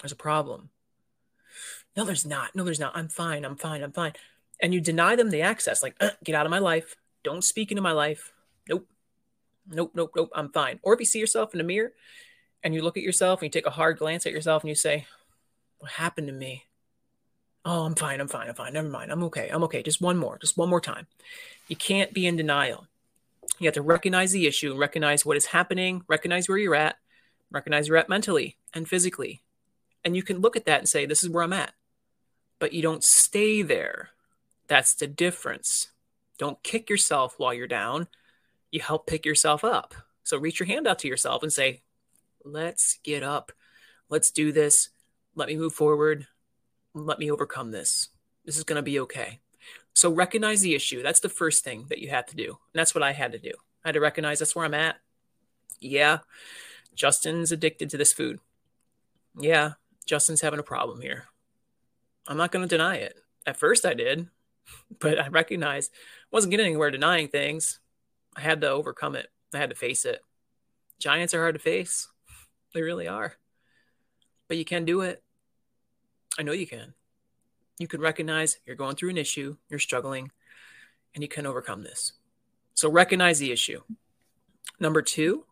There's 0.00 0.10
a 0.10 0.16
problem. 0.16 0.70
No, 1.96 2.02
there's 2.02 2.26
not. 2.26 2.56
No, 2.56 2.64
there's 2.64 2.80
not. 2.80 2.96
I'm 2.96 3.06
fine. 3.06 3.44
I'm 3.44 3.54
fine. 3.54 3.84
I'm 3.84 3.92
fine. 3.92 4.14
And 4.60 4.74
you 4.74 4.80
deny 4.80 5.14
them 5.14 5.30
the 5.30 5.42
access, 5.42 5.80
like, 5.80 5.94
uh, 6.00 6.10
get 6.24 6.34
out 6.34 6.44
of 6.44 6.50
my 6.50 6.58
life. 6.58 6.96
Don't 7.22 7.44
speak 7.44 7.70
into 7.70 7.82
my 7.82 7.92
life. 7.92 8.32
Nope. 8.68 8.88
Nope. 9.68 9.92
Nope. 9.94 10.10
Nope. 10.16 10.30
I'm 10.34 10.50
fine. 10.50 10.80
Or 10.82 10.92
if 10.92 10.98
you 10.98 11.06
see 11.06 11.20
yourself 11.20 11.54
in 11.54 11.58
the 11.58 11.64
mirror 11.64 11.92
and 12.64 12.74
you 12.74 12.82
look 12.82 12.96
at 12.96 13.04
yourself 13.04 13.38
and 13.38 13.44
you 13.44 13.50
take 13.50 13.66
a 13.66 13.70
hard 13.70 13.96
glance 13.96 14.26
at 14.26 14.32
yourself 14.32 14.64
and 14.64 14.70
you 14.70 14.74
say, 14.74 15.06
what 15.78 15.92
happened 15.92 16.26
to 16.26 16.32
me? 16.32 16.64
Oh, 17.64 17.84
I'm 17.84 17.94
fine. 17.94 18.20
I'm 18.20 18.26
fine. 18.26 18.48
I'm 18.48 18.56
fine. 18.56 18.72
Never 18.72 18.88
mind. 18.88 19.12
I'm 19.12 19.22
okay. 19.22 19.50
I'm 19.50 19.62
okay. 19.62 19.84
Just 19.84 20.00
one 20.00 20.16
more. 20.16 20.36
Just 20.38 20.56
one 20.56 20.68
more 20.68 20.80
time. 20.80 21.06
You 21.68 21.76
can't 21.76 22.12
be 22.12 22.26
in 22.26 22.34
denial. 22.34 22.88
You 23.58 23.66
have 23.66 23.74
to 23.74 23.82
recognize 23.82 24.32
the 24.32 24.46
issue 24.46 24.70
and 24.70 24.78
recognize 24.78 25.24
what 25.24 25.36
is 25.36 25.46
happening, 25.46 26.02
recognize 26.08 26.48
where 26.48 26.58
you're 26.58 26.74
at, 26.74 26.96
recognize 27.50 27.88
you're 27.88 27.96
at 27.96 28.08
mentally 28.08 28.56
and 28.72 28.88
physically. 28.88 29.42
And 30.04 30.16
you 30.16 30.22
can 30.22 30.40
look 30.40 30.56
at 30.56 30.64
that 30.64 30.78
and 30.78 30.88
say, 30.88 31.04
this 31.04 31.22
is 31.22 31.28
where 31.28 31.42
I'm 31.42 31.52
at. 31.52 31.72
But 32.58 32.72
you 32.72 32.82
don't 32.82 33.04
stay 33.04 33.62
there. 33.62 34.10
That's 34.66 34.94
the 34.94 35.06
difference. 35.06 35.88
Don't 36.38 36.62
kick 36.62 36.88
yourself 36.88 37.34
while 37.36 37.52
you're 37.52 37.66
down. 37.66 38.08
You 38.70 38.80
help 38.80 39.06
pick 39.06 39.26
yourself 39.26 39.64
up. 39.64 39.94
So 40.22 40.38
reach 40.38 40.60
your 40.60 40.66
hand 40.66 40.86
out 40.86 41.00
to 41.00 41.08
yourself 41.08 41.42
and 41.42 41.52
say, 41.52 41.82
let's 42.44 42.98
get 43.02 43.22
up. 43.22 43.52
Let's 44.08 44.30
do 44.30 44.52
this. 44.52 44.90
Let 45.34 45.48
me 45.48 45.56
move 45.56 45.74
forward. 45.74 46.26
Let 46.94 47.18
me 47.18 47.30
overcome 47.30 47.72
this. 47.72 48.08
This 48.44 48.56
is 48.56 48.64
going 48.64 48.76
to 48.76 48.82
be 48.82 49.00
okay. 49.00 49.40
So 49.94 50.10
recognize 50.10 50.60
the 50.60 50.74
issue. 50.74 51.02
That's 51.02 51.20
the 51.20 51.28
first 51.28 51.64
thing 51.64 51.86
that 51.88 51.98
you 51.98 52.10
have 52.10 52.26
to 52.26 52.36
do. 52.36 52.46
And 52.46 52.78
that's 52.78 52.94
what 52.94 53.02
I 53.02 53.12
had 53.12 53.32
to 53.32 53.38
do. 53.38 53.52
I 53.84 53.88
had 53.88 53.94
to 53.94 54.00
recognize 54.00 54.38
that's 54.38 54.54
where 54.54 54.64
I'm 54.64 54.74
at. 54.74 54.96
Yeah, 55.80 56.18
Justin's 56.94 57.52
addicted 57.52 57.90
to 57.90 57.96
this 57.96 58.12
food. 58.12 58.40
Yeah, 59.38 59.72
Justin's 60.06 60.42
having 60.42 60.60
a 60.60 60.64
problem 60.64 61.00
here. 61.00 61.24
I'm 62.26 62.36
not 62.36 62.52
going 62.52 62.66
to 62.66 62.76
deny 62.76 62.96
it. 62.96 63.16
At 63.46 63.56
first 63.56 63.86
I 63.86 63.94
did, 63.94 64.28
but 65.00 65.18
I 65.18 65.28
recognized 65.28 65.92
I 65.92 65.96
wasn't 66.30 66.50
getting 66.50 66.66
anywhere 66.66 66.90
denying 66.90 67.28
things. 67.28 67.80
I 68.36 68.42
had 68.42 68.60
to 68.60 68.70
overcome 68.70 69.16
it. 69.16 69.28
I 69.52 69.58
had 69.58 69.70
to 69.70 69.76
face 69.76 70.04
it. 70.04 70.22
Giants 70.98 71.34
are 71.34 71.40
hard 71.40 71.54
to 71.54 71.60
face. 71.60 72.08
They 72.74 72.82
really 72.82 73.08
are. 73.08 73.34
But 74.46 74.58
you 74.58 74.64
can 74.64 74.84
do 74.84 75.00
it. 75.00 75.22
I 76.38 76.42
know 76.42 76.52
you 76.52 76.66
can 76.66 76.94
you 77.80 77.88
can 77.88 78.00
recognize 78.00 78.58
you're 78.64 78.76
going 78.76 78.94
through 78.94 79.10
an 79.10 79.18
issue, 79.18 79.56
you're 79.68 79.78
struggling, 79.78 80.30
and 81.14 81.22
you 81.22 81.28
can 81.28 81.46
overcome 81.46 81.82
this. 81.82 82.12
So 82.74 82.90
recognize 82.90 83.38
the 83.38 83.50
issue. 83.50 83.80
Number 84.78 85.02
two, 85.02 85.44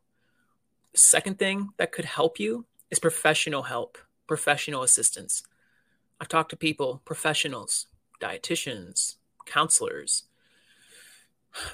second 0.94 1.38
thing 1.38 1.70
that 1.78 1.90
could 1.90 2.04
help 2.04 2.38
you 2.38 2.66
is 2.90 2.98
professional 2.98 3.62
help, 3.62 3.98
professional 4.26 4.82
assistance. 4.82 5.42
I've 6.20 6.28
talked 6.28 6.50
to 6.50 6.56
people, 6.56 7.02
professionals, 7.04 7.86
dietitians, 8.20 9.16
counselors, 9.46 10.24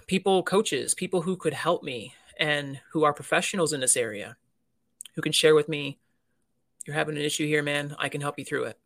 people, 0.07 0.43
coaches, 0.43 0.95
people 0.95 1.23
who 1.23 1.37
could 1.37 1.55
help 1.55 1.83
me 1.83 2.15
and 2.39 2.81
who 2.93 3.05
are 3.05 3.13
professionals 3.13 3.73
in 3.73 3.81
this 3.81 3.97
area 3.97 4.37
who 5.15 5.23
can 5.23 5.33
share 5.33 5.55
with 5.55 5.69
me, 5.69 5.99
you're 6.87 6.97
having 6.97 7.17
an 7.17 7.23
issue 7.23 7.47
here, 7.47 7.63
man. 7.63 7.95
I 7.99 8.09
can 8.09 8.21
help 8.21 8.39
you 8.39 8.45
through 8.45 8.65
it. 8.65 8.79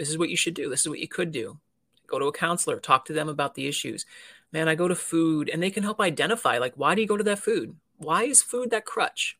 This 0.00 0.08
is 0.08 0.16
what 0.16 0.30
you 0.30 0.36
should 0.36 0.54
do. 0.54 0.70
This 0.70 0.80
is 0.80 0.88
what 0.88 0.98
you 0.98 1.06
could 1.06 1.30
do. 1.30 1.58
Go 2.06 2.18
to 2.18 2.24
a 2.24 2.32
counselor, 2.32 2.80
talk 2.80 3.04
to 3.04 3.12
them 3.12 3.28
about 3.28 3.54
the 3.54 3.68
issues. 3.68 4.06
Man, 4.50 4.66
I 4.66 4.74
go 4.74 4.88
to 4.88 4.94
food 4.94 5.50
and 5.50 5.62
they 5.62 5.70
can 5.70 5.82
help 5.82 6.00
identify 6.00 6.56
like, 6.56 6.72
why 6.74 6.94
do 6.94 7.02
you 7.02 7.06
go 7.06 7.18
to 7.18 7.24
that 7.24 7.38
food? 7.38 7.76
Why 7.98 8.22
is 8.22 8.40
food 8.40 8.70
that 8.70 8.86
crutch? 8.86 9.38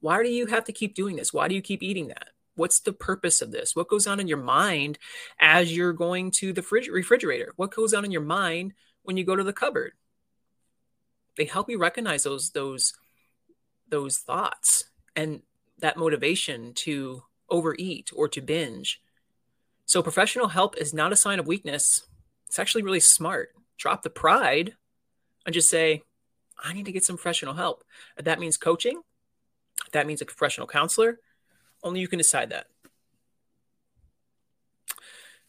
Why 0.00 0.22
do 0.22 0.28
you 0.28 0.44
have 0.44 0.64
to 0.64 0.72
keep 0.72 0.94
doing 0.94 1.16
this? 1.16 1.32
Why 1.32 1.48
do 1.48 1.54
you 1.54 1.62
keep 1.62 1.82
eating 1.82 2.08
that? 2.08 2.28
What's 2.54 2.80
the 2.80 2.92
purpose 2.92 3.40
of 3.40 3.50
this? 3.50 3.74
What 3.74 3.88
goes 3.88 4.06
on 4.06 4.20
in 4.20 4.28
your 4.28 4.42
mind 4.42 4.98
as 5.40 5.74
you're 5.74 5.94
going 5.94 6.32
to 6.32 6.52
the 6.52 6.60
refrigerator? 6.92 7.54
What 7.56 7.74
goes 7.74 7.94
on 7.94 8.04
in 8.04 8.10
your 8.10 8.20
mind 8.20 8.74
when 9.04 9.16
you 9.16 9.24
go 9.24 9.34
to 9.34 9.42
the 9.42 9.54
cupboard? 9.54 9.92
They 11.38 11.46
help 11.46 11.70
you 11.70 11.78
recognize 11.78 12.24
those 12.24 12.50
those 12.50 12.92
those 13.88 14.18
thoughts 14.18 14.84
and 15.16 15.40
that 15.78 15.96
motivation 15.96 16.74
to 16.74 17.22
overeat 17.48 18.10
or 18.14 18.28
to 18.28 18.42
binge 18.42 19.00
so 19.86 20.02
professional 20.02 20.48
help 20.48 20.76
is 20.76 20.94
not 20.94 21.12
a 21.12 21.16
sign 21.16 21.38
of 21.38 21.46
weakness. 21.46 22.06
It's 22.46 22.58
actually 22.58 22.82
really 22.82 23.00
smart. 23.00 23.50
Drop 23.76 24.02
the 24.02 24.10
pride 24.10 24.74
and 25.44 25.54
just 25.54 25.68
say, 25.68 26.02
I 26.62 26.72
need 26.72 26.86
to 26.86 26.92
get 26.92 27.04
some 27.04 27.16
professional 27.16 27.54
help. 27.54 27.84
That 28.16 28.40
means 28.40 28.56
coaching, 28.56 29.02
that 29.92 30.06
means 30.06 30.22
a 30.22 30.26
professional 30.26 30.66
counselor, 30.66 31.18
only 31.82 32.00
you 32.00 32.08
can 32.08 32.18
decide 32.18 32.50
that. 32.50 32.66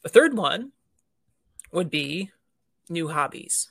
The 0.02 0.10
third 0.10 0.36
one, 0.36 0.72
would 1.76 1.90
be 1.90 2.32
new 2.90 3.10
hobbies. 3.10 3.70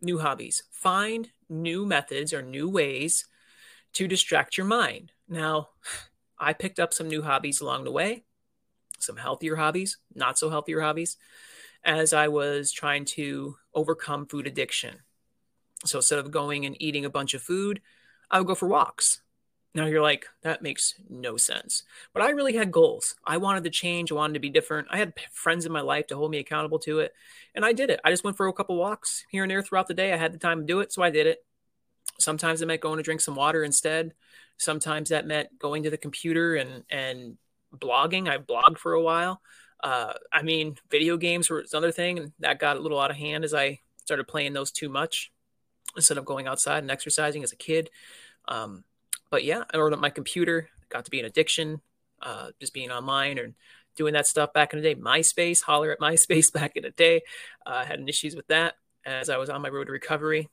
New 0.00 0.18
hobbies. 0.18 0.64
Find 0.70 1.30
new 1.48 1.86
methods 1.86 2.32
or 2.32 2.42
new 2.42 2.68
ways 2.68 3.26
to 3.92 4.08
distract 4.08 4.58
your 4.58 4.66
mind. 4.66 5.12
Now, 5.28 5.68
I 6.38 6.52
picked 6.52 6.80
up 6.80 6.92
some 6.92 7.06
new 7.06 7.22
hobbies 7.22 7.60
along 7.60 7.84
the 7.84 7.92
way, 7.92 8.24
some 9.02 9.16
healthier 9.16 9.56
hobbies, 9.56 9.98
not 10.14 10.38
so 10.38 10.50
healthier 10.50 10.80
hobbies, 10.80 11.16
as 11.84 12.12
I 12.12 12.28
was 12.28 12.72
trying 12.72 13.04
to 13.06 13.56
overcome 13.74 14.26
food 14.26 14.46
addiction. 14.46 14.96
So 15.84 15.98
instead 15.98 16.18
of 16.18 16.30
going 16.30 16.64
and 16.64 16.80
eating 16.80 17.04
a 17.04 17.10
bunch 17.10 17.34
of 17.34 17.42
food, 17.42 17.80
I 18.30 18.38
would 18.38 18.46
go 18.46 18.54
for 18.54 18.68
walks. 18.68 19.20
Now 19.74 19.86
you're 19.86 20.02
like, 20.02 20.26
that 20.42 20.62
makes 20.62 20.94
no 21.08 21.36
sense. 21.36 21.84
But 22.12 22.22
I 22.22 22.30
really 22.30 22.54
had 22.54 22.70
goals. 22.70 23.14
I 23.24 23.38
wanted 23.38 23.64
to 23.64 23.70
change. 23.70 24.12
I 24.12 24.14
wanted 24.14 24.34
to 24.34 24.40
be 24.40 24.50
different. 24.50 24.88
I 24.90 24.98
had 24.98 25.14
friends 25.32 25.64
in 25.64 25.72
my 25.72 25.80
life 25.80 26.06
to 26.08 26.16
hold 26.16 26.30
me 26.30 26.38
accountable 26.38 26.78
to 26.80 27.00
it. 27.00 27.14
And 27.54 27.64
I 27.64 27.72
did 27.72 27.88
it. 27.88 28.00
I 28.04 28.10
just 28.10 28.22
went 28.22 28.36
for 28.36 28.46
a 28.46 28.52
couple 28.52 28.76
walks 28.76 29.24
here 29.30 29.42
and 29.42 29.50
there 29.50 29.62
throughout 29.62 29.88
the 29.88 29.94
day. 29.94 30.12
I 30.12 30.18
had 30.18 30.32
the 30.32 30.38
time 30.38 30.60
to 30.60 30.66
do 30.66 30.80
it. 30.80 30.92
So 30.92 31.02
I 31.02 31.10
did 31.10 31.26
it. 31.26 31.44
Sometimes 32.18 32.60
it 32.60 32.66
meant 32.66 32.82
going 32.82 32.98
to 32.98 33.02
drink 33.02 33.22
some 33.22 33.34
water 33.34 33.64
instead. 33.64 34.12
Sometimes 34.58 35.08
that 35.08 35.26
meant 35.26 35.58
going 35.58 35.82
to 35.84 35.90
the 35.90 35.96
computer 35.96 36.54
and, 36.54 36.84
and 36.90 37.38
blogging. 37.76 38.28
I 38.28 38.38
blogged 38.38 38.78
for 38.78 38.92
a 38.92 39.02
while. 39.02 39.40
Uh, 39.82 40.12
I 40.32 40.42
mean, 40.42 40.76
video 40.90 41.16
games 41.16 41.50
were 41.50 41.64
another 41.72 41.92
thing. 41.92 42.18
And 42.18 42.32
that 42.40 42.58
got 42.58 42.76
a 42.76 42.80
little 42.80 43.00
out 43.00 43.10
of 43.10 43.16
hand 43.16 43.44
as 43.44 43.54
I 43.54 43.80
started 43.96 44.28
playing 44.28 44.52
those 44.52 44.70
too 44.70 44.88
much 44.88 45.32
instead 45.96 46.18
of 46.18 46.24
going 46.24 46.46
outside 46.46 46.78
and 46.78 46.90
exercising 46.90 47.42
as 47.42 47.52
a 47.52 47.56
kid. 47.56 47.90
Um, 48.48 48.84
but 49.30 49.44
yeah, 49.44 49.64
I 49.72 49.76
ordered 49.78 50.00
my 50.00 50.10
computer. 50.10 50.68
Got 50.88 51.06
to 51.06 51.10
be 51.10 51.20
an 51.20 51.26
addiction, 51.26 51.80
uh, 52.20 52.50
just 52.60 52.74
being 52.74 52.90
online 52.90 53.38
and 53.38 53.54
doing 53.96 54.14
that 54.14 54.26
stuff 54.26 54.52
back 54.52 54.72
in 54.72 54.80
the 54.80 54.94
day. 54.94 55.00
MySpace, 55.00 55.62
holler 55.62 55.90
at 55.92 56.00
MySpace 56.00 56.52
back 56.54 56.76
in 56.76 56.82
the 56.82 56.90
day. 56.90 57.22
Uh, 57.66 57.76
I 57.76 57.84
had 57.84 58.06
issues 58.08 58.36
with 58.36 58.46
that 58.48 58.74
as 59.04 59.28
I 59.28 59.36
was 59.38 59.50
on 59.50 59.62
my 59.62 59.68
road 59.68 59.86
to 59.86 59.92
recovery. 59.92 60.48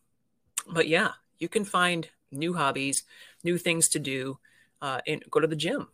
But 0.71 0.88
yeah, 0.88 1.12
you 1.39 1.49
can 1.49 1.65
find 1.65 2.08
new 2.32 2.53
hobbies, 2.53 3.03
new 3.43 3.58
things 3.58 3.89
to 3.89 3.99
do, 3.99 4.39
uh, 4.82 5.01
and 5.08 5.23
go 5.29 5.39
to 5.39 5.47
the 5.47 5.55
gym. 5.55 5.88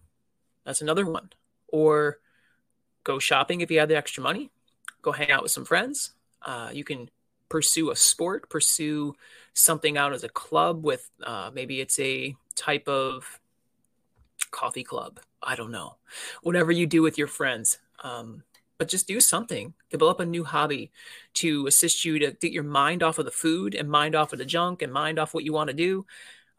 That's 0.65 0.81
another 0.81 1.05
one. 1.05 1.29
Or 1.67 2.19
go 3.03 3.19
shopping 3.19 3.61
if 3.61 3.71
you 3.71 3.79
have 3.79 3.89
the 3.89 3.97
extra 3.97 4.23
money. 4.23 4.51
Go 5.01 5.11
hang 5.11 5.31
out 5.31 5.43
with 5.43 5.51
some 5.51 5.65
friends. 5.65 6.11
Uh, 6.41 6.69
you 6.73 6.83
can 6.83 7.09
pursue 7.49 7.91
a 7.91 7.95
sport, 7.95 8.49
pursue 8.49 9.15
something 9.53 9.97
out 9.97 10.13
as 10.13 10.23
a 10.23 10.29
club 10.29 10.83
with 10.83 11.09
uh, 11.23 11.51
maybe 11.53 11.79
it's 11.79 11.99
a 11.99 12.35
type 12.55 12.87
of 12.87 13.39
coffee 14.51 14.83
club. 14.83 15.19
I 15.41 15.55
don't 15.55 15.71
know. 15.71 15.97
Whatever 16.41 16.71
you 16.71 16.87
do 16.87 17.01
with 17.01 17.17
your 17.17 17.27
friends. 17.27 17.77
Um, 18.03 18.43
but 18.77 18.89
just 18.89 19.07
do 19.07 19.21
something. 19.21 19.73
Develop 19.89 20.19
a 20.19 20.25
new 20.25 20.43
hobby 20.43 20.91
to 21.35 21.65
assist 21.67 22.03
you 22.03 22.19
to 22.19 22.31
get 22.31 22.51
your 22.51 22.63
mind 22.63 23.03
off 23.03 23.19
of 23.19 23.25
the 23.25 23.31
food 23.31 23.73
and 23.73 23.89
mind 23.89 24.15
off 24.15 24.33
of 24.33 24.39
the 24.39 24.45
junk 24.45 24.81
and 24.81 24.91
mind 24.91 25.17
off 25.17 25.33
what 25.33 25.45
you 25.45 25.53
want 25.53 25.69
to 25.69 25.75
do 25.75 26.05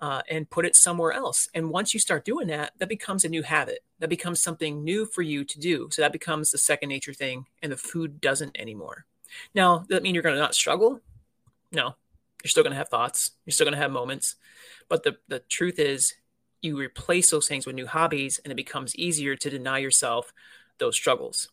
uh, 0.01 0.23
and 0.29 0.51
put 0.51 0.67
it 0.67 0.77
somewhere 0.77 1.13
else. 1.13 1.49
And 1.55 1.71
once 1.71 1.95
you 1.95 2.01
start 2.01 2.25
doing 2.25 2.49
that, 2.49 2.73
that 2.79 2.89
becomes 2.89 3.25
a 3.25 3.29
new 3.29 3.43
habit. 3.43 3.81
That 3.99 4.11
becomes 4.11 4.43
something 4.43 4.85
new 4.85 5.07
for 5.07 5.23
you 5.23 5.45
to 5.45 5.59
do. 5.59 5.89
So 5.91 6.03
that 6.03 6.13
becomes 6.13 6.51
the 6.51 6.59
second 6.59 6.91
nature 6.91 7.15
thing, 7.15 7.47
and 7.63 7.73
the 7.73 7.77
food 7.77 8.21
doesn't 8.21 8.59
anymore. 8.59 9.07
Now, 9.55 9.79
does 9.79 9.89
that 9.89 10.03
mean 10.03 10.15
you're 10.15 10.23
going 10.23 10.35
to 10.35 10.41
not 10.41 10.55
struggle? 10.55 11.01
No, 11.73 11.97
you're 12.43 12.49
still 12.49 12.63
going 12.63 12.73
to 12.73 12.79
have 12.79 12.89
thoughts. 12.89 13.33
You're 13.45 13.53
still 13.53 13.65
going 13.65 13.75
to 13.75 13.81
have 13.81 13.91
moments. 13.91 14.37
But 14.89 15.03
the, 15.03 15.17
the 15.29 15.41
truth 15.41 15.79
is, 15.79 16.15
you 16.63 16.79
replace 16.79 17.31
those 17.31 17.49
things 17.49 17.67
with 17.67 17.75
new 17.75 17.87
hobbies, 17.87 18.39
and 18.45 18.53
it 18.53 18.57
becomes 18.57 18.97
easier 18.97 19.37
to 19.37 19.51
deny 19.51 19.79
yourself 19.79 20.33
those 20.79 20.97
struggles. 20.97 21.49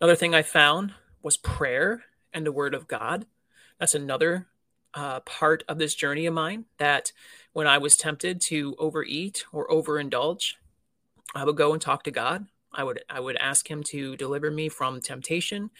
Another 0.00 0.16
thing 0.16 0.34
I 0.34 0.42
found 0.42 0.94
was 1.22 1.36
prayer 1.36 2.04
and 2.32 2.44
the 2.44 2.52
Word 2.52 2.74
of 2.74 2.88
God. 2.88 3.26
That's 3.78 3.94
another 3.94 4.46
uh, 4.96 5.20
part 5.20 5.62
of 5.68 5.78
this 5.78 5.94
journey 5.94 6.26
of 6.26 6.34
mine 6.34 6.64
that 6.78 7.12
when 7.52 7.66
I 7.66 7.78
was 7.78 7.96
tempted 7.96 8.40
to 8.46 8.74
overeat 8.78 9.44
or 9.52 9.68
overindulge, 9.68 10.54
I 11.34 11.44
would 11.44 11.56
go 11.56 11.72
and 11.72 11.80
talk 11.82 12.02
to 12.04 12.10
God. 12.10 12.46
I 12.72 12.82
would 12.82 13.02
I 13.08 13.20
would 13.20 13.36
ask 13.36 13.70
him 13.70 13.82
to 13.84 14.16
deliver 14.16 14.50
me 14.50 14.68
from 14.68 15.00
temptation. 15.00 15.70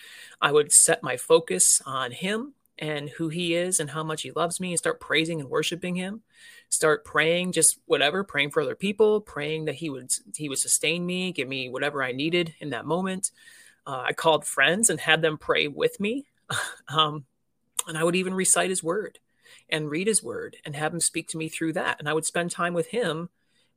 I 0.40 0.52
would 0.52 0.72
set 0.72 1.02
my 1.02 1.16
focus 1.16 1.82
on 1.84 2.12
him 2.12 2.54
and 2.78 3.08
who 3.10 3.28
he 3.28 3.54
is 3.54 3.80
and 3.80 3.90
how 3.90 4.02
much 4.02 4.22
he 4.22 4.30
loves 4.32 4.60
me 4.60 4.70
and 4.70 4.78
start 4.78 5.00
praising 5.00 5.40
and 5.40 5.48
worshiping 5.48 5.94
him 5.94 6.20
start 6.68 7.04
praying 7.04 7.52
just 7.52 7.78
whatever 7.86 8.22
praying 8.22 8.50
for 8.50 8.60
other 8.60 8.74
people 8.74 9.20
praying 9.20 9.64
that 9.64 9.76
he 9.76 9.88
would 9.88 10.10
he 10.34 10.48
would 10.48 10.58
sustain 10.58 11.06
me 11.06 11.32
give 11.32 11.48
me 11.48 11.70
whatever 11.70 12.02
i 12.02 12.12
needed 12.12 12.54
in 12.60 12.70
that 12.70 12.84
moment 12.84 13.30
uh, 13.86 14.02
i 14.04 14.12
called 14.12 14.44
friends 14.44 14.90
and 14.90 15.00
had 15.00 15.22
them 15.22 15.38
pray 15.38 15.68
with 15.68 15.98
me 16.00 16.26
um, 16.88 17.24
and 17.86 17.96
i 17.96 18.04
would 18.04 18.16
even 18.16 18.34
recite 18.34 18.70
his 18.70 18.82
word 18.82 19.18
and 19.68 19.90
read 19.90 20.06
his 20.06 20.22
word 20.22 20.56
and 20.64 20.74
have 20.76 20.92
him 20.92 21.00
speak 21.00 21.28
to 21.28 21.38
me 21.38 21.48
through 21.48 21.72
that 21.72 21.98
and 21.98 22.08
i 22.08 22.12
would 22.12 22.26
spend 22.26 22.50
time 22.50 22.74
with 22.74 22.88
him 22.88 23.28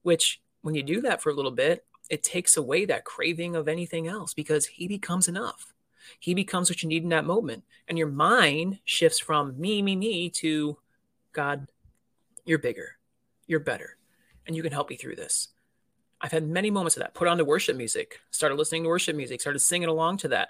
which 0.01 0.41
when 0.61 0.75
you 0.75 0.83
do 0.83 1.01
that 1.01 1.21
for 1.21 1.29
a 1.29 1.35
little 1.35 1.51
bit 1.51 1.85
it 2.09 2.23
takes 2.23 2.57
away 2.57 2.85
that 2.85 3.05
craving 3.05 3.55
of 3.55 3.67
anything 3.67 4.07
else 4.07 4.33
because 4.33 4.65
he 4.65 4.87
becomes 4.87 5.27
enough 5.27 5.73
he 6.17 6.33
becomes 6.33 6.69
what 6.69 6.81
you 6.81 6.89
need 6.89 7.03
in 7.03 7.09
that 7.09 7.25
moment. 7.25 7.63
And 7.87 7.97
your 7.97 8.07
mind 8.07 8.79
shifts 8.85 9.19
from 9.19 9.59
me, 9.59 9.81
me, 9.81 9.95
me 9.95 10.29
to 10.31 10.77
God, 11.33 11.67
you're 12.45 12.57
bigger, 12.57 12.97
you're 13.45 13.59
better, 13.59 13.97
and 14.47 14.55
you 14.55 14.63
can 14.63 14.71
help 14.71 14.89
me 14.89 14.95
through 14.95 15.17
this. 15.17 15.49
I've 16.21 16.31
had 16.31 16.47
many 16.47 16.71
moments 16.71 16.97
of 16.97 17.03
that. 17.03 17.13
Put 17.13 17.27
on 17.27 17.37
the 17.37 17.45
worship 17.45 17.77
music, 17.77 18.19
started 18.31 18.55
listening 18.55 18.83
to 18.83 18.89
worship 18.89 19.15
music, 19.15 19.41
started 19.41 19.59
singing 19.59 19.87
along 19.87 20.17
to 20.17 20.29
that. 20.29 20.49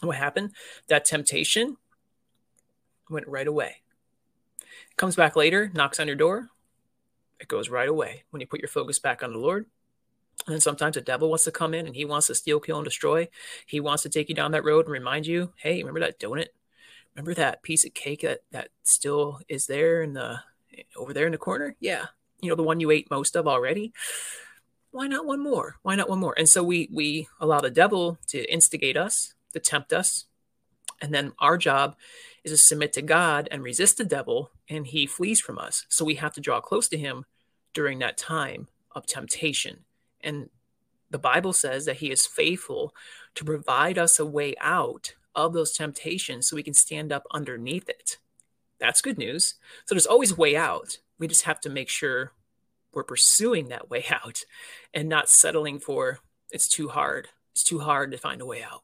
And 0.00 0.08
what 0.08 0.16
happened? 0.16 0.52
That 0.88 1.04
temptation 1.04 1.76
went 3.10 3.28
right 3.28 3.46
away. 3.46 3.76
Comes 4.96 5.16
back 5.16 5.36
later, 5.36 5.70
knocks 5.74 6.00
on 6.00 6.06
your 6.06 6.16
door. 6.16 6.50
It 7.40 7.48
goes 7.48 7.68
right 7.68 7.88
away 7.88 8.24
when 8.30 8.40
you 8.40 8.46
put 8.46 8.60
your 8.60 8.68
focus 8.68 8.98
back 8.98 9.22
on 9.22 9.32
the 9.32 9.38
Lord 9.38 9.66
and 10.46 10.54
then 10.54 10.60
sometimes 10.60 10.94
the 10.94 11.02
devil 11.02 11.28
wants 11.28 11.44
to 11.44 11.50
come 11.50 11.74
in 11.74 11.86
and 11.86 11.94
he 11.94 12.04
wants 12.04 12.28
to 12.28 12.34
steal, 12.34 12.60
kill, 12.60 12.78
and 12.78 12.84
destroy. 12.84 13.28
He 13.66 13.80
wants 13.80 14.02
to 14.04 14.08
take 14.08 14.28
you 14.28 14.34
down 14.34 14.52
that 14.52 14.64
road 14.64 14.86
and 14.86 14.92
remind 14.92 15.26
you, 15.26 15.52
hey, 15.56 15.78
remember 15.78 16.00
that 16.00 16.18
donut? 16.18 16.48
Remember 17.14 17.34
that 17.34 17.62
piece 17.62 17.84
of 17.84 17.92
cake 17.92 18.22
that 18.22 18.40
that 18.52 18.68
still 18.82 19.40
is 19.48 19.66
there 19.66 20.02
in 20.02 20.14
the 20.14 20.40
over 20.96 21.12
there 21.12 21.26
in 21.26 21.32
the 21.32 21.38
corner? 21.38 21.76
Yeah. 21.80 22.06
You 22.40 22.48
know, 22.48 22.56
the 22.56 22.62
one 22.62 22.80
you 22.80 22.90
ate 22.90 23.10
most 23.10 23.36
of 23.36 23.46
already. 23.46 23.92
Why 24.92 25.06
not 25.08 25.26
one 25.26 25.40
more? 25.40 25.76
Why 25.82 25.94
not 25.94 26.08
one 26.08 26.20
more? 26.20 26.34
And 26.38 26.48
so 26.48 26.62
we 26.62 26.88
we 26.92 27.28
allow 27.38 27.60
the 27.60 27.70
devil 27.70 28.18
to 28.28 28.50
instigate 28.50 28.96
us, 28.96 29.34
to 29.52 29.60
tempt 29.60 29.92
us. 29.92 30.24
And 31.02 31.12
then 31.12 31.32
our 31.38 31.58
job 31.58 31.96
is 32.44 32.52
to 32.52 32.58
submit 32.58 32.92
to 32.94 33.02
God 33.02 33.48
and 33.50 33.62
resist 33.62 33.98
the 33.98 34.04
devil, 34.04 34.50
and 34.68 34.86
he 34.86 35.06
flees 35.06 35.40
from 35.40 35.58
us. 35.58 35.86
So 35.88 36.04
we 36.04 36.14
have 36.16 36.32
to 36.34 36.40
draw 36.40 36.60
close 36.60 36.88
to 36.88 36.98
him 36.98 37.26
during 37.74 37.98
that 37.98 38.16
time 38.18 38.68
of 38.92 39.06
temptation 39.06 39.84
and 40.22 40.48
the 41.10 41.18
Bible 41.18 41.52
says 41.52 41.86
that 41.86 41.96
he 41.96 42.10
is 42.10 42.26
faithful 42.26 42.94
to 43.34 43.44
provide 43.44 43.98
us 43.98 44.18
a 44.18 44.26
way 44.26 44.54
out 44.60 45.14
of 45.34 45.52
those 45.52 45.72
temptations 45.72 46.48
so 46.48 46.56
we 46.56 46.62
can 46.62 46.74
stand 46.74 47.12
up 47.12 47.24
underneath 47.32 47.88
it. 47.88 48.18
That's 48.78 49.02
good 49.02 49.18
news. 49.18 49.54
So 49.86 49.94
there's 49.94 50.06
always 50.06 50.32
a 50.32 50.36
way 50.36 50.56
out. 50.56 50.98
We 51.18 51.26
just 51.26 51.44
have 51.44 51.60
to 51.62 51.68
make 51.70 51.88
sure 51.88 52.32
we're 52.92 53.04
pursuing 53.04 53.68
that 53.68 53.90
way 53.90 54.04
out 54.10 54.40
and 54.94 55.08
not 55.08 55.28
settling 55.28 55.78
for 55.78 56.20
it's 56.50 56.68
too 56.68 56.88
hard. 56.88 57.28
It's 57.52 57.62
too 57.62 57.80
hard 57.80 58.10
to 58.12 58.18
find 58.18 58.40
a 58.40 58.46
way 58.46 58.62
out. 58.62 58.82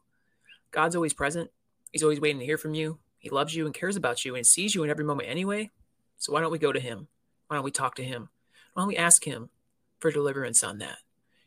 God's 0.71 0.95
always 0.95 1.14
present. 1.14 1.51
He's 1.92 2.03
always 2.03 2.21
waiting 2.21 2.38
to 2.40 2.45
hear 2.45 2.59
from 2.59 2.75
you. 2.75 2.99
He 3.27 3.31
loves 3.31 3.57
you 3.57 3.67
and 3.67 3.75
cares 3.75 3.97
about 3.97 4.25
you 4.25 4.37
and 4.37 4.47
sees 4.47 4.75
you 4.75 4.85
in 4.85 4.91
every 4.91 5.05
moment 5.05 5.29
anyway. 5.29 5.71
So 6.19 6.33
why 6.33 6.41
don't 6.41 6.53
we 6.53 6.59
go 6.59 6.73
to 6.73 6.81
him? 6.81 7.09
Why 7.49 7.57
don't 7.57 7.65
we 7.65 7.71
talk 7.71 7.97
to 7.97 8.05
him? 8.05 8.29
Why 8.73 8.83
don't 8.83 8.89
we 8.89 8.97
ask 8.97 9.25
him 9.25 9.51
for 9.99 10.11
deliverance 10.11 10.62
on 10.62 10.79
that? 10.79 10.99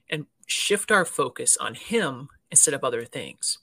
and 0.10 0.26
shift 0.48 0.92
our 0.92 1.06
focus 1.06 1.58
on 1.58 1.76
Him 1.76 2.30
instead 2.52 2.74
of 2.74 2.84
other 2.84 3.06
things. 3.06 3.60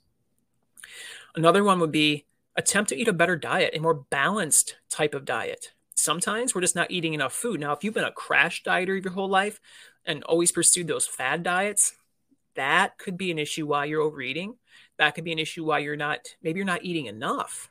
Another 1.34 1.64
one 1.64 1.80
would 1.80 1.92
be 1.92 2.24
attempt 2.56 2.88
to 2.90 2.96
eat 2.96 3.08
a 3.08 3.12
better 3.12 3.36
diet, 3.36 3.74
a 3.74 3.80
more 3.80 3.94
balanced 3.94 4.76
type 4.88 5.14
of 5.14 5.24
diet. 5.24 5.72
Sometimes 5.94 6.54
we're 6.54 6.60
just 6.60 6.76
not 6.76 6.90
eating 6.90 7.14
enough 7.14 7.32
food. 7.32 7.60
Now, 7.60 7.72
if 7.72 7.82
you've 7.82 7.94
been 7.94 8.04
a 8.04 8.12
crash 8.12 8.62
dieter 8.62 9.02
your 9.02 9.12
whole 9.12 9.28
life 9.28 9.60
and 10.04 10.22
always 10.24 10.52
pursued 10.52 10.86
those 10.86 11.06
fad 11.06 11.42
diets, 11.42 11.94
that 12.54 12.96
could 12.96 13.18
be 13.18 13.30
an 13.30 13.38
issue 13.38 13.66
why 13.66 13.84
you're 13.84 14.00
overeating. 14.00 14.56
That 14.98 15.14
could 15.14 15.24
be 15.24 15.32
an 15.32 15.38
issue 15.38 15.64
why 15.64 15.80
you're 15.80 15.96
not, 15.96 16.20
maybe 16.42 16.58
you're 16.58 16.66
not 16.66 16.84
eating 16.84 17.06
enough. 17.06 17.70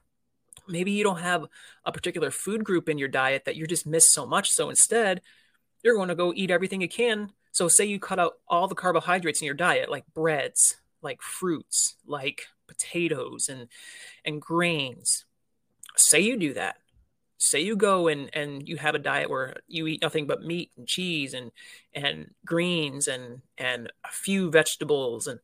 Maybe 0.67 0.91
you 0.91 1.03
don't 1.03 1.19
have 1.19 1.45
a 1.85 1.91
particular 1.91 2.31
food 2.31 2.63
group 2.63 2.89
in 2.89 2.97
your 2.97 3.07
diet 3.07 3.45
that 3.45 3.55
you 3.55 3.67
just 3.67 3.85
miss 3.85 4.11
so 4.11 4.25
much. 4.25 4.51
So 4.51 4.69
instead, 4.69 5.21
you're 5.83 5.95
going 5.95 6.09
to 6.09 6.15
go 6.15 6.33
eat 6.35 6.51
everything 6.51 6.81
you 6.81 6.89
can 6.89 7.31
so 7.55 7.69
say 7.69 7.85
you 7.85 7.99
cut 8.01 8.19
out 8.19 8.33
all 8.49 8.67
the 8.67 8.75
carbohydrates 8.75 9.39
in 9.39 9.45
your 9.45 9.55
diet, 9.55 9.89
like 9.89 10.03
breads, 10.13 10.75
like 11.01 11.21
fruits, 11.21 11.95
like 12.05 12.47
potatoes 12.67 13.47
and 13.47 13.69
and 14.25 14.41
grains. 14.41 15.23
Say 15.95 16.19
you 16.19 16.37
do 16.37 16.53
that. 16.55 16.75
Say 17.37 17.61
you 17.61 17.77
go 17.77 18.09
and 18.09 18.29
and 18.33 18.67
you 18.67 18.75
have 18.75 18.93
a 18.93 18.99
diet 18.99 19.29
where 19.29 19.55
you 19.69 19.87
eat 19.87 20.01
nothing 20.01 20.27
but 20.27 20.43
meat 20.43 20.71
and 20.75 20.85
cheese 20.85 21.33
and 21.33 21.51
and 21.93 22.31
greens 22.45 23.07
and 23.07 23.41
and 23.57 23.89
a 24.03 24.11
few 24.11 24.51
vegetables 24.51 25.27
and 25.27 25.39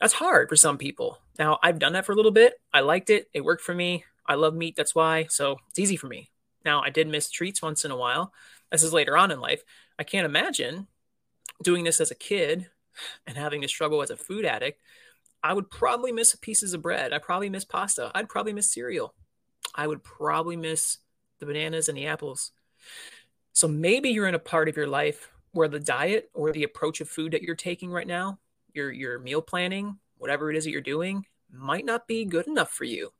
That's 0.00 0.14
hard 0.14 0.50
for 0.50 0.56
some 0.56 0.78
people. 0.78 1.20
Now, 1.38 1.58
I've 1.62 1.78
done 1.78 1.94
that 1.94 2.06
for 2.06 2.12
a 2.12 2.16
little 2.16 2.32
bit. 2.32 2.54
I 2.74 2.80
liked 2.80 3.10
it. 3.10 3.28
It 3.34 3.44
worked 3.44 3.62
for 3.62 3.74
me. 3.74 4.04
I 4.26 4.34
love 4.34 4.54
meat. 4.54 4.76
That's 4.76 4.94
why. 4.94 5.26
So 5.28 5.58
it's 5.68 5.78
easy 5.78 5.96
for 5.96 6.06
me. 6.06 6.30
Now, 6.64 6.82
I 6.82 6.90
did 6.90 7.08
miss 7.08 7.30
treats 7.30 7.60
once 7.60 7.84
in 7.84 7.90
a 7.90 7.96
while. 7.96 8.32
This 8.70 8.82
is 8.82 8.92
later 8.92 9.16
on 9.16 9.30
in 9.30 9.40
life. 9.40 9.62
I 9.98 10.04
can't 10.04 10.24
imagine 10.26 10.86
doing 11.62 11.84
this 11.84 12.00
as 12.00 12.10
a 12.10 12.16
kid 12.16 12.68
and 13.26 13.36
having 13.36 13.62
to 13.62 13.68
struggle 13.68 14.02
as 14.02 14.10
a 14.10 14.16
food 14.16 14.44
addict. 14.44 14.80
I 15.42 15.52
would 15.52 15.70
probably 15.70 16.10
miss 16.10 16.34
pieces 16.36 16.72
of 16.72 16.82
bread. 16.82 17.12
I'd 17.12 17.22
probably 17.22 17.50
miss 17.50 17.64
pasta. 17.64 18.10
I'd 18.14 18.30
probably 18.30 18.54
miss 18.54 18.72
cereal. 18.72 19.14
I 19.74 19.86
would 19.86 20.02
probably 20.02 20.56
miss 20.56 20.98
the 21.38 21.46
bananas 21.46 21.88
and 21.88 21.98
the 21.98 22.06
apples. 22.06 22.52
So 23.52 23.68
maybe 23.68 24.10
you're 24.10 24.26
in 24.26 24.34
a 24.34 24.38
part 24.38 24.68
of 24.68 24.76
your 24.76 24.86
life 24.86 25.30
where 25.52 25.68
the 25.68 25.80
diet 25.80 26.30
or 26.34 26.50
the 26.50 26.64
approach 26.64 27.00
of 27.00 27.08
food 27.08 27.32
that 27.32 27.42
you're 27.42 27.54
taking 27.54 27.90
right 27.90 28.06
now, 28.06 28.38
your 28.72 28.90
your 28.90 29.18
meal 29.18 29.42
planning, 29.42 29.98
whatever 30.18 30.50
it 30.50 30.56
is 30.56 30.64
that 30.64 30.70
you're 30.70 30.80
doing, 30.80 31.26
might 31.52 31.84
not 31.84 32.08
be 32.08 32.24
good 32.24 32.46
enough 32.46 32.70
for 32.70 32.84
you. 32.84 33.12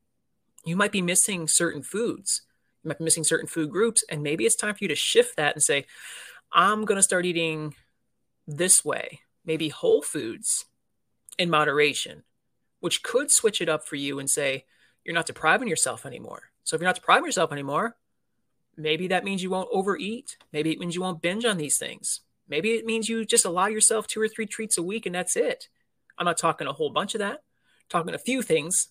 You 0.65 0.75
might 0.75 0.91
be 0.91 1.01
missing 1.01 1.47
certain 1.47 1.83
foods. 1.83 2.41
You 2.83 2.89
might 2.89 2.97
be 2.97 3.03
missing 3.03 3.23
certain 3.23 3.47
food 3.47 3.71
groups 3.71 4.03
and 4.09 4.23
maybe 4.23 4.45
it's 4.45 4.55
time 4.55 4.73
for 4.73 4.83
you 4.83 4.87
to 4.89 4.95
shift 4.95 5.37
that 5.37 5.55
and 5.55 5.63
say, 5.63 5.85
I'm 6.51 6.85
going 6.85 6.97
to 6.97 7.03
start 7.03 7.25
eating 7.25 7.75
this 8.47 8.83
way, 8.83 9.21
maybe 9.45 9.69
whole 9.69 10.01
foods 10.01 10.65
in 11.37 11.49
moderation, 11.49 12.23
which 12.79 13.03
could 13.03 13.31
switch 13.31 13.61
it 13.61 13.69
up 13.69 13.87
for 13.87 13.95
you 13.95 14.19
and 14.19 14.29
say, 14.29 14.65
you're 15.03 15.15
not 15.15 15.25
depriving 15.25 15.67
yourself 15.67 16.05
anymore. 16.05 16.51
So 16.63 16.75
if 16.75 16.81
you're 16.81 16.89
not 16.89 16.95
depriving 16.95 17.25
yourself 17.25 17.51
anymore, 17.51 17.95
maybe 18.75 19.07
that 19.09 19.23
means 19.23 19.43
you 19.43 19.49
won't 19.49 19.69
overeat. 19.71 20.37
Maybe 20.51 20.71
it 20.71 20.79
means 20.79 20.95
you 20.95 21.01
won't 21.01 21.21
binge 21.21 21.45
on 21.45 21.57
these 21.57 21.77
things. 21.77 22.21
Maybe 22.47 22.71
it 22.71 22.85
means 22.85 23.09
you 23.09 23.25
just 23.25 23.45
allow 23.45 23.67
yourself 23.67 24.07
two 24.07 24.21
or 24.21 24.27
three 24.27 24.45
treats 24.45 24.77
a 24.77 24.83
week 24.83 25.05
and 25.05 25.15
that's 25.15 25.35
it. 25.35 25.69
I'm 26.17 26.25
not 26.25 26.37
talking 26.37 26.67
a 26.67 26.73
whole 26.73 26.89
bunch 26.89 27.15
of 27.15 27.19
that. 27.19 27.43
Talking 27.89 28.13
a 28.13 28.19
few 28.19 28.41
things. 28.41 28.89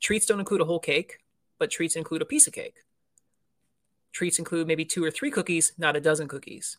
treats 0.00 0.26
don't 0.26 0.40
include 0.40 0.60
a 0.60 0.66
whole 0.66 0.80
cake, 0.80 1.18
but 1.58 1.70
treats 1.70 1.96
include 1.96 2.22
a 2.22 2.26
piece 2.26 2.46
of 2.46 2.52
cake. 2.52 2.76
Treats 4.12 4.38
include 4.38 4.66
maybe 4.66 4.84
two 4.84 5.04
or 5.04 5.10
three 5.10 5.30
cookies, 5.30 5.72
not 5.76 5.96
a 5.96 6.00
dozen 6.00 6.28
cookies. 6.28 6.78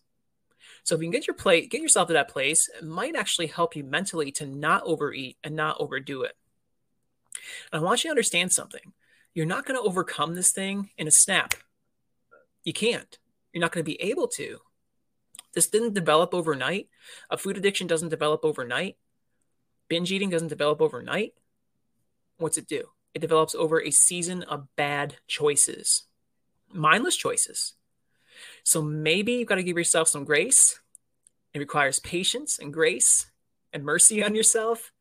So 0.83 0.95
if 0.95 1.01
you 1.01 1.05
can 1.05 1.11
get 1.11 1.27
your 1.27 1.35
plate, 1.35 1.69
get 1.69 1.81
yourself 1.81 2.07
to 2.07 2.13
that 2.13 2.29
place, 2.29 2.69
it 2.77 2.85
might 2.85 3.15
actually 3.15 3.47
help 3.47 3.75
you 3.75 3.83
mentally 3.83 4.31
to 4.33 4.45
not 4.45 4.83
overeat 4.85 5.37
and 5.43 5.55
not 5.55 5.77
overdo 5.79 6.23
it. 6.23 6.35
And 7.71 7.81
I 7.81 7.83
want 7.83 8.03
you 8.03 8.09
to 8.09 8.11
understand 8.11 8.51
something. 8.51 8.93
You're 9.33 9.45
not 9.45 9.65
going 9.65 9.79
to 9.79 9.87
overcome 9.87 10.33
this 10.33 10.51
thing 10.51 10.89
in 10.97 11.07
a 11.07 11.11
snap. 11.11 11.53
You 12.63 12.73
can't. 12.73 13.17
You're 13.53 13.61
not 13.61 13.71
going 13.71 13.85
to 13.85 13.91
be 13.91 14.01
able 14.01 14.27
to. 14.29 14.59
This 15.53 15.67
didn't 15.67 15.93
develop 15.93 16.33
overnight. 16.33 16.89
A 17.29 17.37
food 17.37 17.57
addiction 17.57 17.87
doesn't 17.87 18.09
develop 18.09 18.43
overnight. 18.43 18.97
Binge 19.87 20.11
eating 20.11 20.29
doesn't 20.29 20.49
develop 20.49 20.81
overnight. 20.81 21.33
What's 22.37 22.57
it 22.57 22.67
do? 22.67 22.89
It 23.13 23.19
develops 23.19 23.55
over 23.55 23.81
a 23.81 23.91
season 23.91 24.43
of 24.43 24.67
bad 24.75 25.15
choices, 25.27 26.03
mindless 26.71 27.15
choices. 27.15 27.73
So 28.63 28.81
maybe 28.81 29.33
you've 29.33 29.47
got 29.47 29.55
to 29.55 29.63
give 29.63 29.77
yourself 29.77 30.07
some 30.07 30.23
grace. 30.23 30.79
It 31.53 31.59
requires 31.59 31.99
patience 31.99 32.59
and 32.59 32.71
grace 32.71 33.27
and 33.73 33.83
mercy 33.83 34.23
on 34.23 34.35
yourself 34.35 34.91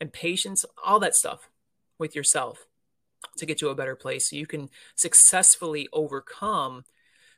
and 0.00 0.12
patience, 0.12 0.64
all 0.84 0.98
that 1.00 1.14
stuff 1.14 1.50
with 1.98 2.14
yourself 2.16 2.66
to 3.36 3.46
get 3.46 3.58
to 3.58 3.68
a 3.68 3.74
better 3.74 3.96
place 3.96 4.30
so 4.30 4.36
you 4.36 4.46
can 4.46 4.70
successfully 4.94 5.88
overcome 5.92 6.84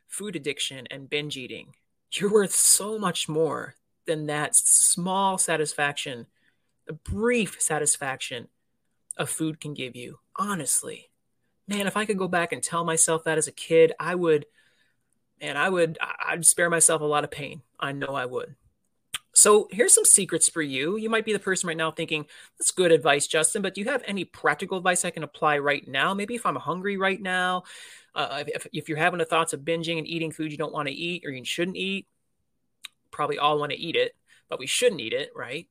food 0.07 0.35
addiction 0.35 0.87
and 0.89 1.09
binge 1.09 1.37
eating. 1.37 1.73
You're 2.13 2.31
worth 2.31 2.53
so 2.53 2.97
much 2.97 3.27
more 3.27 3.75
than 4.07 4.25
that 4.27 4.55
small 4.55 5.37
satisfaction, 5.37 6.25
a 6.87 6.93
brief 6.93 7.61
satisfaction 7.61 8.47
a 9.19 9.27
food 9.27 9.59
can 9.59 9.75
give 9.75 9.95
you. 9.95 10.17
Honestly, 10.35 11.11
man, 11.67 11.85
if 11.85 11.95
I 11.95 12.05
could 12.05 12.17
go 12.17 12.27
back 12.27 12.51
and 12.51 12.63
tell 12.63 12.83
myself 12.83 13.25
that 13.25 13.37
as 13.37 13.47
a 13.47 13.51
kid, 13.51 13.93
I 13.99 14.15
would 14.15 14.47
and 15.41 15.57
I 15.57 15.69
would 15.69 15.97
I'd 16.01 16.45
spare 16.45 16.69
myself 16.69 17.01
a 17.01 17.05
lot 17.05 17.23
of 17.23 17.31
pain. 17.31 17.61
I 17.79 17.91
know 17.91 18.15
I 18.15 18.25
would. 18.25 18.55
So 19.33 19.67
here's 19.71 19.93
some 19.93 20.05
secrets 20.05 20.49
for 20.49 20.61
you. 20.61 20.97
You 20.97 21.09
might 21.09 21.23
be 21.23 21.33
the 21.33 21.39
person 21.39 21.67
right 21.67 21.77
now 21.77 21.91
thinking, 21.91 22.25
that's 22.57 22.71
good 22.71 22.91
advice, 22.91 23.27
Justin, 23.27 23.61
but 23.61 23.73
do 23.73 23.81
you 23.81 23.87
have 23.89 24.03
any 24.05 24.25
practical 24.25 24.77
advice 24.77 25.05
I 25.05 25.11
can 25.11 25.23
apply 25.23 25.59
right 25.59 25.87
now? 25.87 26.13
Maybe 26.13 26.35
if 26.35 26.45
I'm 26.45 26.55
hungry 26.55 26.97
right 26.97 27.21
now, 27.21 27.63
uh, 28.15 28.43
if, 28.47 28.67
if 28.73 28.89
you're 28.89 28.97
having 28.97 29.19
the 29.19 29.25
thoughts 29.25 29.53
of 29.53 29.61
binging 29.61 29.97
and 29.97 30.07
eating 30.07 30.31
food 30.31 30.51
you 30.51 30.57
don't 30.57 30.73
want 30.73 30.87
to 30.87 30.93
eat 30.93 31.23
or 31.25 31.31
you 31.31 31.45
shouldn't 31.45 31.77
eat, 31.77 32.07
probably 33.11 33.37
all 33.37 33.59
want 33.59 33.71
to 33.71 33.77
eat 33.77 33.95
it, 33.95 34.13
but 34.49 34.59
we 34.59 34.67
shouldn't 34.67 34.99
eat 34.99 35.13
it, 35.13 35.29
right? 35.35 35.67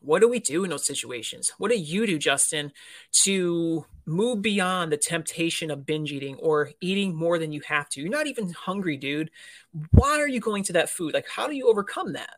What 0.00 0.20
do 0.20 0.28
we 0.28 0.38
do 0.38 0.62
in 0.64 0.70
those 0.70 0.86
situations? 0.86 1.52
What 1.58 1.70
do 1.70 1.76
you 1.76 2.06
do, 2.06 2.18
Justin, 2.18 2.72
to 3.24 3.84
move 4.06 4.42
beyond 4.42 4.92
the 4.92 4.96
temptation 4.96 5.70
of 5.70 5.84
binge 5.84 6.12
eating 6.12 6.36
or 6.36 6.70
eating 6.80 7.14
more 7.14 7.38
than 7.38 7.52
you 7.52 7.60
have 7.66 7.88
to? 7.90 8.00
You're 8.00 8.10
not 8.10 8.28
even 8.28 8.52
hungry, 8.52 8.96
dude. 8.96 9.30
Why 9.90 10.20
are 10.20 10.28
you 10.28 10.40
going 10.40 10.62
to 10.64 10.72
that 10.74 10.90
food? 10.90 11.14
Like, 11.14 11.26
how 11.28 11.48
do 11.48 11.56
you 11.56 11.68
overcome 11.68 12.12
that? 12.12 12.36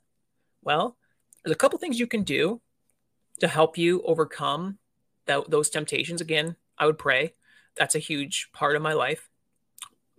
Well, 0.63 0.97
there's 1.45 1.55
a 1.55 1.59
couple 1.59 1.79
things 1.79 2.01
you 2.01 2.07
can 2.07 2.23
do 2.23 2.61
to 3.41 3.49
help 3.49 3.77
you 3.77 4.03
overcome 4.03 4.79
that, 5.27 5.51
those 5.51 5.71
temptations. 5.71 6.21
Again, 6.21 6.57
I 6.79 6.87
would 6.87 6.99
pray. 6.99 7.35
That's 7.77 7.95
a 7.95 8.01
huge 8.01 8.49
part 8.53 8.77
of 8.77 8.83
my 8.83 8.95
life. 8.95 9.29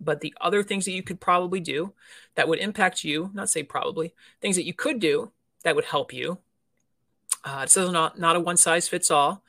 But 0.00 0.20
the 0.20 0.34
other 0.40 0.62
things 0.62 0.84
that 0.84 0.92
you 0.92 1.02
could 1.02 1.20
probably 1.20 1.60
do 1.60 1.92
that 2.34 2.48
would 2.48 2.58
impact 2.58 3.04
you, 3.04 3.30
not 3.34 3.50
say 3.50 3.62
probably, 3.62 4.14
things 4.40 4.56
that 4.56 4.66
you 4.66 4.74
could 4.74 5.00
do 5.00 5.32
that 5.64 5.76
would 5.76 5.84
help 5.84 6.12
you 6.12 6.38
uh, 7.44 7.62
this 7.62 7.76
is 7.76 7.90
not 7.90 8.18
not 8.18 8.36
a 8.36 8.40
one 8.40 8.56
size 8.56 8.88
fits 8.88 9.10
all. 9.10 9.42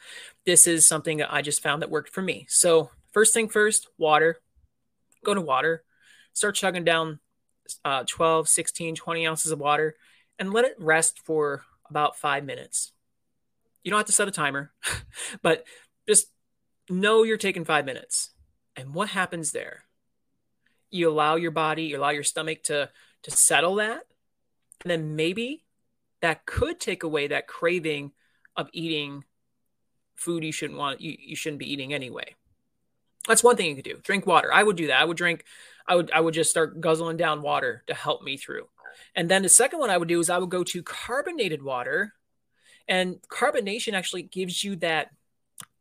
This 0.46 0.68
is 0.68 0.88
something 0.88 1.18
that 1.18 1.34
I 1.34 1.42
just 1.42 1.62
found 1.62 1.82
that 1.82 1.90
worked 1.90 2.10
for 2.10 2.22
me. 2.22 2.46
So 2.50 2.90
first 3.12 3.34
thing 3.34 3.48
first, 3.50 3.88
water. 3.98 4.40
Go 5.24 5.34
to 5.34 5.42
water. 5.42 5.84
Start 6.34 6.56
chugging 6.56 6.84
down 6.84 7.20
uh, 7.86 8.04
12, 8.06 8.50
16, 8.50 8.96
20 8.96 9.28
ounces 9.28 9.52
of 9.52 9.60
water 9.60 9.96
and 10.40 10.52
let 10.52 10.66
it 10.66 10.76
rest 10.80 11.20
for 11.24 11.64
about 11.90 12.18
five 12.18 12.44
minutes. 12.44 12.92
You 13.84 13.92
don't 13.92 14.00
have 14.00 14.08
to 14.08 14.14
set 14.14 14.28
a 14.28 14.32
timer, 14.32 14.72
but 15.42 15.66
just 16.08 16.28
know 16.90 17.24
you're 17.24 17.38
taking 17.38 17.66
five 17.66 17.86
minutes. 17.86 18.32
And 18.76 18.94
what 18.94 19.10
happens 19.10 19.52
there? 19.52 19.84
You 20.90 21.10
allow 21.10 21.36
your 21.36 21.52
body, 21.52 21.84
you 21.84 21.98
allow 21.98 22.10
your 22.10 22.24
stomach 22.24 22.64
to 22.64 22.90
to 23.24 23.32
settle 23.32 23.76
that, 23.76 24.06
and 24.84 24.92
then 24.92 25.16
maybe 25.16 25.63
that 26.24 26.46
could 26.46 26.80
take 26.80 27.04
away 27.04 27.28
that 27.28 27.48
craving 27.48 28.14
of 28.56 28.70
eating 28.72 29.26
food 30.16 30.42
you 30.42 30.54
shouldn't 30.54 30.80
want 30.80 31.02
you, 31.02 31.18
you 31.20 31.36
shouldn't 31.36 31.60
be 31.60 31.72
eating 31.72 31.94
anyway. 31.94 32.34
That's 33.28 33.44
one 33.44 33.58
thing 33.58 33.68
you 33.68 33.76
could 33.76 33.84
do. 33.84 34.00
Drink 34.02 34.26
water. 34.26 34.52
I 34.52 34.64
would 34.64 34.78
do 34.78 34.88
that. 34.88 35.02
I 35.02 35.06
would 35.06 35.18
drink 35.18 35.44
i 35.86 35.96
would 35.96 36.10
i 36.12 36.20
would 36.22 36.34
just 36.34 36.50
start 36.50 36.80
guzzling 36.80 37.18
down 37.18 37.42
water 37.42 37.84
to 37.88 37.94
help 37.94 38.24
me 38.24 38.38
through. 38.38 38.68
And 39.16 39.30
then 39.30 39.42
the 39.42 39.50
second 39.50 39.80
one 39.80 39.90
i 39.90 39.98
would 39.98 40.08
do 40.08 40.20
is 40.22 40.30
i 40.30 40.38
would 40.38 40.50
go 40.50 40.64
to 40.64 40.82
carbonated 40.82 41.62
water 41.62 42.14
and 42.88 43.18
carbonation 43.30 43.94
actually 43.94 44.24
gives 44.24 44.64
you 44.64 44.78
that 44.78 45.10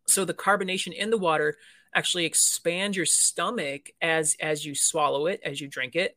so 0.09 0.25
the 0.25 0.35
carbonation 0.35 0.93
in 0.93 1.11
the 1.11 1.19
water 1.19 1.57
actually 1.95 2.25
expands 2.25 2.97
your 2.97 3.07
stomach 3.07 3.91
as 4.01 4.37
as 4.41 4.67
you 4.67 4.75
swallow 4.75 5.27
it 5.27 5.41
as 5.45 5.61
you 5.61 5.69
drink 5.69 5.95
it 5.95 6.17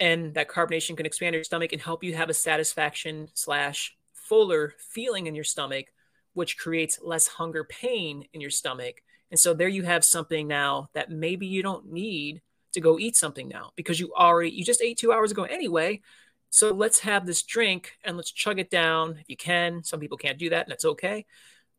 and 0.00 0.34
that 0.34 0.48
carbonation 0.48 0.96
can 0.96 1.06
expand 1.06 1.34
your 1.34 1.44
stomach 1.44 1.72
and 1.72 1.80
help 1.80 2.02
you 2.02 2.14
have 2.14 2.30
a 2.30 2.34
satisfaction 2.34 3.28
slash 3.34 3.96
fuller 4.12 4.74
feeling 4.78 5.26
in 5.26 5.34
your 5.34 5.44
stomach 5.44 5.86
which 6.34 6.58
creates 6.58 6.98
less 7.02 7.26
hunger 7.26 7.64
pain 7.64 8.26
in 8.32 8.40
your 8.40 8.50
stomach. 8.50 8.96
And 9.30 9.40
so 9.40 9.54
there 9.54 9.68
you 9.68 9.84
have 9.84 10.04
something 10.04 10.46
now 10.46 10.90
that 10.92 11.10
maybe 11.10 11.46
you 11.46 11.62
don't 11.62 11.90
need 11.90 12.42
to 12.72 12.80
go 12.80 12.98
eat 12.98 13.16
something 13.16 13.48
now 13.48 13.70
because 13.76 13.98
you 13.98 14.12
already 14.14 14.50
you 14.50 14.64
just 14.64 14.82
ate 14.82 14.98
two 14.98 15.12
hours 15.12 15.30
ago 15.30 15.44
anyway. 15.44 16.02
So 16.50 16.72
let's 16.72 17.00
have 17.00 17.24
this 17.24 17.42
drink 17.42 17.96
and 18.04 18.16
let's 18.16 18.32
chug 18.32 18.58
it 18.58 18.70
down. 18.70 19.18
If 19.20 19.28
you 19.28 19.36
can 19.36 19.82
some 19.82 20.00
people 20.00 20.18
can't 20.18 20.38
do 20.38 20.50
that 20.50 20.66
and 20.66 20.72
that's 20.72 20.84
okay. 20.84 21.24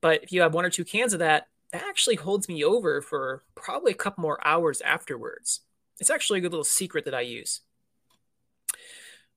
But 0.01 0.23
if 0.23 0.31
you 0.31 0.41
have 0.41 0.53
one 0.53 0.65
or 0.65 0.69
two 0.69 0.85
cans 0.85 1.13
of 1.13 1.19
that 1.19 1.47
that 1.71 1.83
actually 1.83 2.15
holds 2.15 2.47
me 2.47 2.63
over 2.63 3.01
for 3.01 3.43
probably 3.55 3.91
a 3.91 3.95
couple 3.95 4.21
more 4.21 4.45
hours 4.47 4.81
afterwards. 4.81 5.61
It's 5.99 6.09
actually 6.09 6.39
a 6.39 6.41
good 6.41 6.51
little 6.51 6.63
secret 6.63 7.05
that 7.05 7.15
i 7.15 7.21
use 7.21 7.61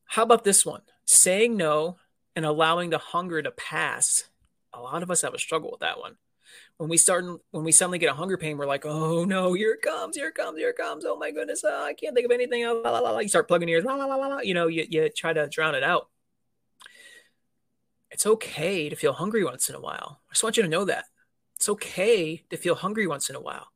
how 0.08 0.22
about 0.22 0.42
this 0.42 0.64
one? 0.66 0.80
Saying 1.04 1.56
no 1.56 1.98
and 2.34 2.44
allowing 2.44 2.90
the 2.90 2.98
hunger 2.98 3.42
to 3.42 3.50
pass. 3.50 4.24
A 4.72 4.80
lot 4.80 5.02
of 5.02 5.10
us 5.10 5.22
have 5.22 5.34
a 5.34 5.38
struggle 5.38 5.70
with 5.70 5.80
that 5.80 5.98
one. 5.98 6.16
When 6.78 6.88
we 6.88 6.96
start, 6.96 7.24
when 7.50 7.62
we 7.64 7.72
suddenly 7.72 7.98
get 7.98 8.10
a 8.10 8.14
hunger 8.14 8.38
pain, 8.38 8.56
we're 8.56 8.66
like, 8.66 8.86
"Oh 8.86 9.24
no, 9.24 9.52
here 9.52 9.72
it 9.72 9.82
comes, 9.82 10.16
here 10.16 10.28
it 10.28 10.34
comes, 10.34 10.58
here 10.58 10.70
it 10.70 10.76
comes! 10.76 11.04
Oh 11.04 11.16
my 11.16 11.30
goodness, 11.30 11.62
uh, 11.62 11.82
I 11.82 11.92
can't 11.92 12.14
think 12.14 12.24
of 12.24 12.30
anything." 12.30 12.64
La, 12.64 12.72
la, 12.72 13.00
la, 13.00 13.18
you 13.18 13.28
start 13.28 13.48
plugging 13.48 13.68
your 13.68 13.78
ears, 13.78 13.84
la, 13.84 13.96
la, 13.96 14.06
la, 14.06 14.14
la, 14.14 14.38
you 14.38 14.54
know, 14.54 14.66
you, 14.66 14.86
you 14.88 15.08
try 15.10 15.32
to 15.32 15.46
drown 15.48 15.74
it 15.74 15.82
out. 15.82 16.08
It's 18.10 18.26
okay 18.26 18.88
to 18.88 18.96
feel 18.96 19.12
hungry 19.12 19.44
once 19.44 19.68
in 19.68 19.74
a 19.74 19.80
while. 19.80 20.20
I 20.30 20.32
just 20.32 20.42
want 20.42 20.56
you 20.56 20.62
to 20.62 20.68
know 20.68 20.86
that 20.86 21.04
it's 21.56 21.68
okay 21.68 22.44
to 22.48 22.56
feel 22.56 22.76
hungry 22.76 23.06
once 23.06 23.28
in 23.28 23.36
a 23.36 23.40
while. 23.40 23.68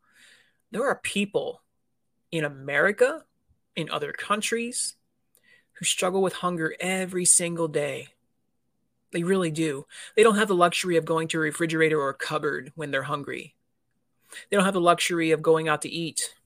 There 0.71 0.87
are 0.87 0.97
people 0.97 1.63
in 2.31 2.45
America, 2.45 3.25
in 3.77 3.91
other 3.91 4.13
countries, 4.13 4.95
who 5.83 5.87
struggle 5.87 6.23
with 6.23 6.35
hunger 6.35 6.77
every 6.79 7.25
single 7.25 7.67
day. 7.67 8.07
They 9.11 9.25
really 9.25 9.51
do. 9.51 9.85
They 10.15 10.23
don't 10.23 10.37
have 10.37 10.47
the 10.47 10.55
luxury 10.55 10.97
of 10.97 11.05
going 11.05 11.27
to 11.29 11.39
a 11.39 11.41
refrigerator 11.41 12.01
or 12.01 12.09
a 12.09 12.15
cupboard 12.15 12.71
when 12.77 12.93
they're 12.93 13.03
hungry. 13.03 13.57
They 14.49 14.57
don't 14.57 14.65
have 14.65 14.75
the 14.75 14.81
luxury 14.81 15.33
of 15.33 15.43
going 15.43 15.69
out 15.69 15.83
to 15.83 15.91
eat, 15.91 16.37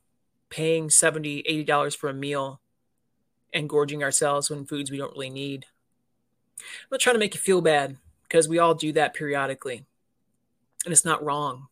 paying 0.49 0.89
$70, 0.89 1.47
$80 1.67 1.95
for 1.95 2.09
a 2.09 2.15
meal, 2.15 2.63
and 3.53 3.69
gorging 3.69 4.03
ourselves 4.03 4.49
when 4.49 4.65
foods 4.65 4.91
we 4.91 4.97
don't 4.97 5.13
really 5.13 5.29
need. 5.29 5.67
I'm 6.59 6.89
not 6.93 7.01
trying 7.01 7.17
to 7.17 7.21
make 7.21 7.35
you 7.35 7.41
feel 7.41 7.61
bad 7.61 7.99
because 8.23 8.49
we 8.49 8.59
all 8.59 8.75
do 8.75 8.91
that 8.93 9.13
periodically. 9.13 9.85
And 10.87 10.93
it's 10.93 11.05
not 11.05 11.23
wrong 11.23 11.67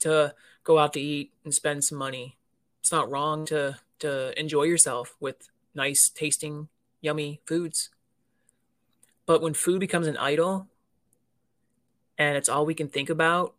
to 0.00 0.34
go 0.64 0.80
out 0.80 0.94
to 0.94 1.00
eat 1.00 1.30
and 1.44 1.54
spend 1.54 1.84
some 1.84 1.98
money. 1.98 2.38
It's 2.80 2.90
not 2.90 3.08
wrong 3.08 3.44
to 3.46 3.78
to 4.00 4.38
enjoy 4.38 4.64
yourself 4.64 5.14
with 5.20 5.48
nice 5.74 6.08
tasting 6.08 6.68
yummy 7.02 7.40
foods. 7.44 7.90
But 9.26 9.42
when 9.42 9.52
food 9.52 9.80
becomes 9.80 10.06
an 10.06 10.16
idol 10.16 10.68
and 12.16 12.36
it's 12.36 12.48
all 12.48 12.64
we 12.64 12.74
can 12.74 12.88
think 12.88 13.10
about, 13.10 13.54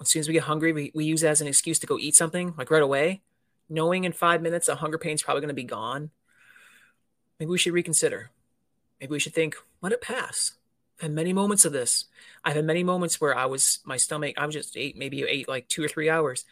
as 0.00 0.10
soon 0.10 0.20
as 0.20 0.28
we 0.28 0.34
get 0.34 0.44
hungry, 0.44 0.72
we, 0.72 0.92
we 0.94 1.04
use 1.04 1.22
it 1.22 1.28
as 1.28 1.40
an 1.40 1.46
excuse 1.46 1.78
to 1.78 1.86
go 1.86 1.98
eat 1.98 2.14
something 2.14 2.54
like 2.58 2.70
right 2.70 2.82
away, 2.82 3.22
knowing 3.68 4.04
in 4.04 4.12
five 4.12 4.42
minutes 4.42 4.66
the 4.66 4.76
hunger 4.76 4.98
pain's 4.98 5.22
probably 5.22 5.40
going 5.40 5.48
to 5.48 5.54
be 5.54 5.64
gone. 5.64 6.10
Maybe 7.38 7.50
we 7.50 7.58
should 7.58 7.72
reconsider. 7.72 8.30
Maybe 9.00 9.12
we 9.12 9.20
should 9.20 9.34
think, 9.34 9.56
let 9.80 9.92
it 9.92 10.00
pass. 10.00 10.52
I've 10.98 11.02
had 11.02 11.12
many 11.12 11.32
moments 11.32 11.64
of 11.64 11.72
this. 11.72 12.06
I've 12.44 12.56
had 12.56 12.64
many 12.64 12.84
moments 12.84 13.20
where 13.20 13.36
I 13.36 13.46
was, 13.46 13.78
my 13.84 13.96
stomach, 13.96 14.34
I 14.36 14.46
was 14.46 14.54
just 14.54 14.76
ate, 14.76 14.96
maybe 14.96 15.22
ate 15.22 15.48
like 15.48 15.68
two 15.68 15.82
or 15.84 15.88
three 15.88 16.10
hours 16.10 16.44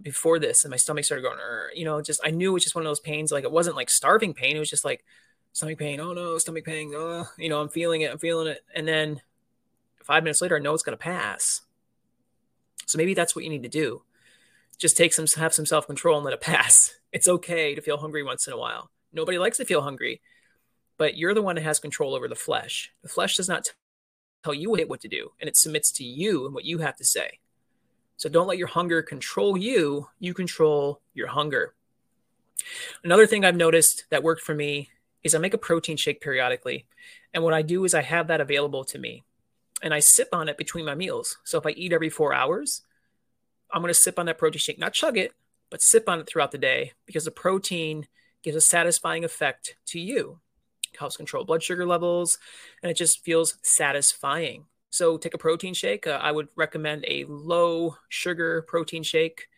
before 0.00 0.38
this 0.38 0.64
and 0.64 0.70
my 0.70 0.76
stomach 0.76 1.04
started 1.04 1.22
going, 1.22 1.38
you 1.74 1.84
know, 1.84 2.00
just, 2.00 2.20
I 2.24 2.30
knew 2.30 2.50
it 2.50 2.54
was 2.54 2.62
just 2.62 2.74
one 2.74 2.84
of 2.84 2.90
those 2.90 3.00
pains. 3.00 3.32
Like 3.32 3.44
it 3.44 3.52
wasn't 3.52 3.76
like 3.76 3.90
starving 3.90 4.34
pain. 4.34 4.56
It 4.56 4.60
was 4.60 4.70
just 4.70 4.84
like 4.84 5.04
stomach 5.52 5.78
pain. 5.78 6.00
Oh 6.00 6.12
no, 6.12 6.38
stomach 6.38 6.64
pain. 6.64 6.92
Oh, 6.94 7.26
you 7.36 7.48
know, 7.48 7.60
I'm 7.60 7.68
feeling 7.68 8.02
it. 8.02 8.10
I'm 8.10 8.18
feeling 8.18 8.48
it. 8.48 8.60
And 8.74 8.86
then 8.86 9.20
five 10.02 10.22
minutes 10.22 10.40
later, 10.40 10.56
I 10.56 10.60
know 10.60 10.74
it's 10.74 10.82
going 10.82 10.96
to 10.96 11.02
pass. 11.02 11.62
So 12.86 12.96
maybe 12.96 13.14
that's 13.14 13.34
what 13.34 13.44
you 13.44 13.50
need 13.50 13.64
to 13.64 13.68
do. 13.68 14.02
Just 14.78 14.96
take 14.96 15.12
some, 15.12 15.26
have 15.36 15.54
some 15.54 15.66
self 15.66 15.86
control 15.86 16.16
and 16.16 16.24
let 16.24 16.34
it 16.34 16.40
pass. 16.42 16.94
It's 17.12 17.28
okay 17.28 17.74
to 17.74 17.80
feel 17.80 17.98
hungry 17.98 18.22
once 18.22 18.46
in 18.46 18.52
a 18.52 18.58
while. 18.58 18.90
Nobody 19.12 19.38
likes 19.38 19.56
to 19.58 19.64
feel 19.64 19.82
hungry 19.82 20.20
but 20.98 21.16
you're 21.16 21.32
the 21.32 21.42
one 21.42 21.54
that 21.54 21.64
has 21.64 21.78
control 21.78 22.14
over 22.14 22.28
the 22.28 22.34
flesh. 22.34 22.92
The 23.02 23.08
flesh 23.08 23.36
does 23.36 23.48
not 23.48 23.72
tell 24.44 24.52
you 24.52 24.70
what 24.70 25.00
to 25.00 25.08
do, 25.08 25.30
and 25.40 25.48
it 25.48 25.56
submits 25.56 25.90
to 25.92 26.04
you 26.04 26.44
and 26.44 26.54
what 26.54 26.64
you 26.64 26.78
have 26.78 26.96
to 26.96 27.04
say. 27.04 27.38
So 28.16 28.28
don't 28.28 28.48
let 28.48 28.58
your 28.58 28.66
hunger 28.66 29.00
control 29.00 29.56
you. 29.56 30.08
You 30.18 30.34
control 30.34 31.00
your 31.14 31.28
hunger. 31.28 31.74
Another 33.04 33.28
thing 33.28 33.44
I've 33.44 33.56
noticed 33.56 34.04
that 34.10 34.24
worked 34.24 34.42
for 34.42 34.54
me 34.54 34.90
is 35.24 35.34
I 35.34 35.38
make 35.38 35.54
a 35.54 35.58
protein 35.58 35.96
shake 35.96 36.20
periodically. 36.20 36.86
And 37.34 37.42
what 37.42 37.54
I 37.54 37.62
do 37.62 37.84
is 37.84 37.94
I 37.94 38.02
have 38.02 38.28
that 38.28 38.40
available 38.40 38.84
to 38.84 38.98
me 38.98 39.24
and 39.82 39.94
I 39.94 40.00
sip 40.00 40.28
on 40.32 40.48
it 40.48 40.58
between 40.58 40.84
my 40.84 40.94
meals. 40.94 41.38
So 41.44 41.58
if 41.58 41.66
I 41.66 41.70
eat 41.70 41.92
every 41.92 42.10
four 42.10 42.32
hours, 42.32 42.82
I'm 43.72 43.82
going 43.82 43.92
to 43.92 43.98
sip 43.98 44.18
on 44.18 44.26
that 44.26 44.38
protein 44.38 44.60
shake, 44.60 44.78
not 44.78 44.92
chug 44.92 45.16
it, 45.18 45.32
but 45.70 45.82
sip 45.82 46.08
on 46.08 46.20
it 46.20 46.28
throughout 46.28 46.52
the 46.52 46.58
day 46.58 46.92
because 47.06 47.24
the 47.24 47.30
protein 47.30 48.06
gives 48.42 48.56
a 48.56 48.60
satisfying 48.60 49.24
effect 49.24 49.76
to 49.86 50.00
you 50.00 50.40
It 50.92 50.98
helps 50.98 51.16
control 51.16 51.44
blood 51.44 51.62
sugar 51.62 51.86
levels, 51.86 52.38
and 52.82 52.90
it 52.90 52.96
just 52.96 53.24
feels 53.24 53.58
satisfying. 53.62 54.66
So, 54.90 55.18
take 55.18 55.34
a 55.34 55.38
protein 55.38 55.74
shake. 55.74 56.06
Uh, 56.06 56.18
I 56.22 56.32
would 56.32 56.48
recommend 56.56 57.04
a 57.06 57.24
low 57.28 57.96
sugar 58.08 58.62
protein 58.62 59.02
shake, 59.02 59.48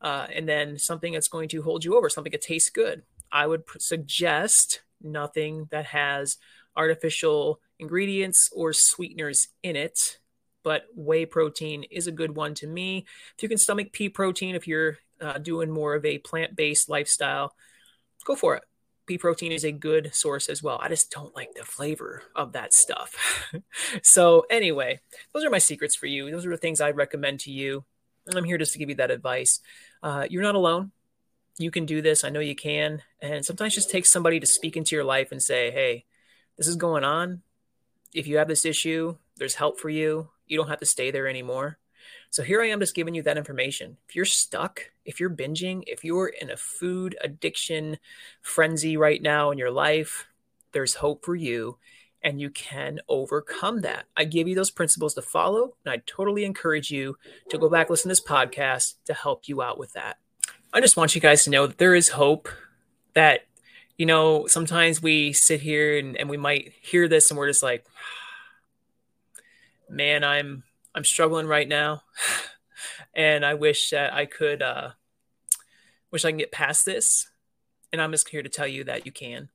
uh, 0.00 0.28
and 0.32 0.48
then 0.48 0.78
something 0.78 1.12
that's 1.12 1.28
going 1.28 1.50
to 1.50 1.62
hold 1.62 1.84
you 1.84 1.96
over, 1.96 2.08
something 2.08 2.32
that 2.32 2.40
tastes 2.40 2.70
good. 2.70 3.02
I 3.30 3.46
would 3.46 3.64
suggest 3.78 4.80
nothing 5.02 5.68
that 5.70 5.86
has 5.86 6.36
artificial 6.76 7.60
ingredients 7.78 8.50
or 8.54 8.72
sweeteners 8.72 9.48
in 9.62 9.76
it, 9.76 10.18
but 10.62 10.84
whey 10.94 11.26
protein 11.26 11.84
is 11.84 12.06
a 12.06 12.12
good 12.12 12.36
one 12.36 12.54
to 12.54 12.66
me. 12.66 13.06
If 13.36 13.42
you 13.42 13.48
can 13.48 13.58
stomach 13.58 13.92
pea 13.92 14.08
protein, 14.08 14.54
if 14.54 14.66
you're 14.66 14.98
uh, 15.20 15.38
doing 15.38 15.70
more 15.70 15.94
of 15.94 16.04
a 16.04 16.18
plant 16.18 16.56
based 16.56 16.88
lifestyle, 16.88 17.54
go 18.24 18.34
for 18.34 18.56
it 18.56 18.64
pea 19.08 19.18
protein 19.18 19.50
is 19.50 19.64
a 19.64 19.72
good 19.72 20.14
source 20.14 20.48
as 20.48 20.62
well. 20.62 20.78
I 20.80 20.88
just 20.88 21.10
don't 21.10 21.34
like 21.34 21.54
the 21.54 21.64
flavor 21.64 22.22
of 22.36 22.52
that 22.52 22.72
stuff. 22.72 23.50
so, 24.02 24.44
anyway, 24.50 25.00
those 25.32 25.44
are 25.44 25.50
my 25.50 25.58
secrets 25.58 25.96
for 25.96 26.06
you. 26.06 26.30
Those 26.30 26.46
are 26.46 26.50
the 26.50 26.56
things 26.58 26.80
I 26.80 26.90
recommend 26.90 27.40
to 27.40 27.50
you. 27.50 27.84
I'm 28.32 28.44
here 28.44 28.58
just 28.58 28.74
to 28.74 28.78
give 28.78 28.90
you 28.90 28.96
that 28.96 29.10
advice. 29.10 29.60
Uh, 30.02 30.26
you're 30.28 30.42
not 30.42 30.54
alone. 30.54 30.92
You 31.58 31.70
can 31.70 31.86
do 31.86 32.00
this. 32.00 32.24
I 32.24 32.28
know 32.28 32.40
you 32.40 32.54
can. 32.54 33.02
And 33.20 33.44
sometimes 33.44 33.74
just 33.74 33.90
take 33.90 34.06
somebody 34.06 34.38
to 34.40 34.46
speak 34.46 34.76
into 34.76 34.94
your 34.94 35.04
life 35.04 35.32
and 35.32 35.42
say, 35.42 35.70
hey, 35.70 36.04
this 36.56 36.68
is 36.68 36.76
going 36.76 37.04
on. 37.04 37.42
If 38.14 38.26
you 38.26 38.38
have 38.38 38.48
this 38.48 38.64
issue, 38.64 39.16
there's 39.36 39.56
help 39.56 39.80
for 39.80 39.90
you. 39.90 40.28
You 40.46 40.56
don't 40.56 40.68
have 40.68 40.80
to 40.80 40.86
stay 40.86 41.10
there 41.10 41.26
anymore. 41.26 41.78
So 42.30 42.42
here 42.42 42.62
I 42.62 42.68
am 42.68 42.80
just 42.80 42.94
giving 42.94 43.14
you 43.14 43.22
that 43.22 43.36
information. 43.36 43.96
If 44.08 44.14
you're 44.14 44.24
stuck, 44.24 44.90
if 45.04 45.18
you're 45.18 45.30
binging, 45.30 45.82
if 45.86 46.04
you're 46.04 46.28
in 46.28 46.50
a 46.50 46.56
food 46.56 47.16
addiction 47.20 47.98
frenzy 48.40 48.96
right 48.96 49.20
now 49.20 49.50
in 49.50 49.58
your 49.58 49.70
life, 49.70 50.26
there's 50.72 50.94
hope 50.94 51.24
for 51.24 51.34
you 51.34 51.78
and 52.22 52.40
you 52.40 52.50
can 52.50 53.00
overcome 53.08 53.80
that. 53.82 54.06
I 54.16 54.24
give 54.24 54.48
you 54.48 54.54
those 54.54 54.70
principles 54.70 55.14
to 55.14 55.22
follow, 55.22 55.74
and 55.84 55.92
I 55.92 56.02
totally 56.04 56.44
encourage 56.44 56.90
you 56.90 57.16
to 57.48 57.58
go 57.58 57.68
back 57.68 57.90
listen 57.90 58.08
to 58.08 58.08
this 58.08 58.20
podcast 58.20 58.94
to 59.04 59.14
help 59.14 59.48
you 59.48 59.62
out 59.62 59.78
with 59.78 59.92
that. 59.92 60.18
I 60.72 60.80
just 60.80 60.96
want 60.96 61.14
you 61.14 61.20
guys 61.20 61.44
to 61.44 61.50
know 61.50 61.66
that 61.66 61.78
there 61.78 61.94
is 61.94 62.10
hope 62.10 62.48
that 63.14 63.44
you 63.96 64.06
know, 64.06 64.46
sometimes 64.46 65.02
we 65.02 65.32
sit 65.32 65.60
here 65.60 65.98
and, 65.98 66.16
and 66.16 66.30
we 66.30 66.36
might 66.36 66.72
hear 66.80 67.08
this 67.08 67.30
and 67.30 67.38
we're 67.38 67.48
just 67.48 67.64
like, 67.64 67.84
man, 69.90 70.22
I'm 70.24 70.62
I'm 70.94 71.04
struggling 71.04 71.46
right 71.46 71.68
now, 71.68 72.02
and 73.14 73.44
I 73.44 73.54
wish 73.54 73.90
that 73.90 74.14
I 74.14 74.26
could. 74.26 74.62
Uh, 74.62 74.90
wish 76.10 76.24
I 76.24 76.30
can 76.30 76.38
get 76.38 76.52
past 76.52 76.84
this. 76.84 77.30
And 77.92 78.00
I'm 78.00 78.12
just 78.12 78.28
here 78.28 78.42
to 78.42 78.48
tell 78.48 78.66
you 78.66 78.84
that 78.84 79.06
you 79.06 79.12
can. 79.12 79.48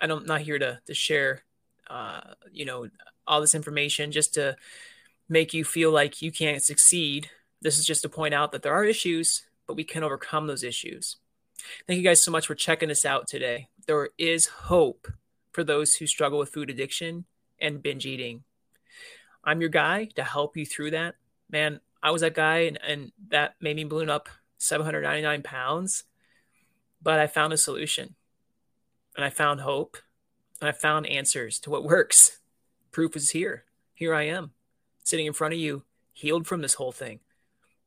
I 0.00 0.06
don't, 0.06 0.22
am 0.22 0.26
not 0.26 0.42
here 0.42 0.58
to 0.58 0.80
to 0.86 0.94
share, 0.94 1.42
uh, 1.88 2.20
you 2.52 2.64
know, 2.64 2.88
all 3.26 3.40
this 3.40 3.54
information 3.54 4.12
just 4.12 4.34
to 4.34 4.56
make 5.28 5.54
you 5.54 5.64
feel 5.64 5.90
like 5.90 6.22
you 6.22 6.32
can't 6.32 6.62
succeed. 6.62 7.30
This 7.62 7.78
is 7.78 7.86
just 7.86 8.02
to 8.02 8.08
point 8.08 8.34
out 8.34 8.52
that 8.52 8.62
there 8.62 8.74
are 8.74 8.84
issues, 8.84 9.44
but 9.66 9.76
we 9.76 9.84
can 9.84 10.02
overcome 10.02 10.46
those 10.46 10.64
issues. 10.64 11.16
Thank 11.86 11.98
you 11.98 12.04
guys 12.04 12.24
so 12.24 12.30
much 12.30 12.46
for 12.46 12.54
checking 12.54 12.90
us 12.90 13.04
out 13.04 13.26
today. 13.28 13.68
There 13.86 14.10
is 14.18 14.46
hope 14.46 15.08
for 15.52 15.62
those 15.62 15.94
who 15.94 16.06
struggle 16.06 16.38
with 16.38 16.52
food 16.52 16.70
addiction 16.70 17.24
and 17.60 17.82
binge 17.82 18.06
eating. 18.06 18.44
I'm 19.44 19.60
your 19.60 19.70
guy 19.70 20.06
to 20.16 20.24
help 20.24 20.56
you 20.56 20.66
through 20.66 20.92
that. 20.92 21.14
Man, 21.50 21.80
I 22.02 22.10
was 22.10 22.22
that 22.22 22.34
guy 22.34 22.60
and, 22.60 22.78
and 22.86 23.12
that 23.28 23.54
made 23.60 23.76
me 23.76 23.84
balloon 23.84 24.10
up 24.10 24.28
799 24.58 25.42
pounds. 25.42 26.04
But 27.00 27.18
I 27.18 27.26
found 27.26 27.52
a 27.52 27.58
solution 27.58 28.14
and 29.16 29.24
I 29.24 29.30
found 29.30 29.60
hope 29.60 29.96
and 30.60 30.68
I 30.68 30.72
found 30.72 31.06
answers 31.06 31.58
to 31.60 31.70
what 31.70 31.84
works. 31.84 32.38
Proof 32.92 33.16
is 33.16 33.30
here. 33.30 33.64
Here 33.94 34.14
I 34.14 34.22
am 34.22 34.52
sitting 35.02 35.26
in 35.26 35.32
front 35.32 35.54
of 35.54 35.60
you, 35.60 35.82
healed 36.12 36.46
from 36.46 36.62
this 36.62 36.74
whole 36.74 36.92
thing. 36.92 37.20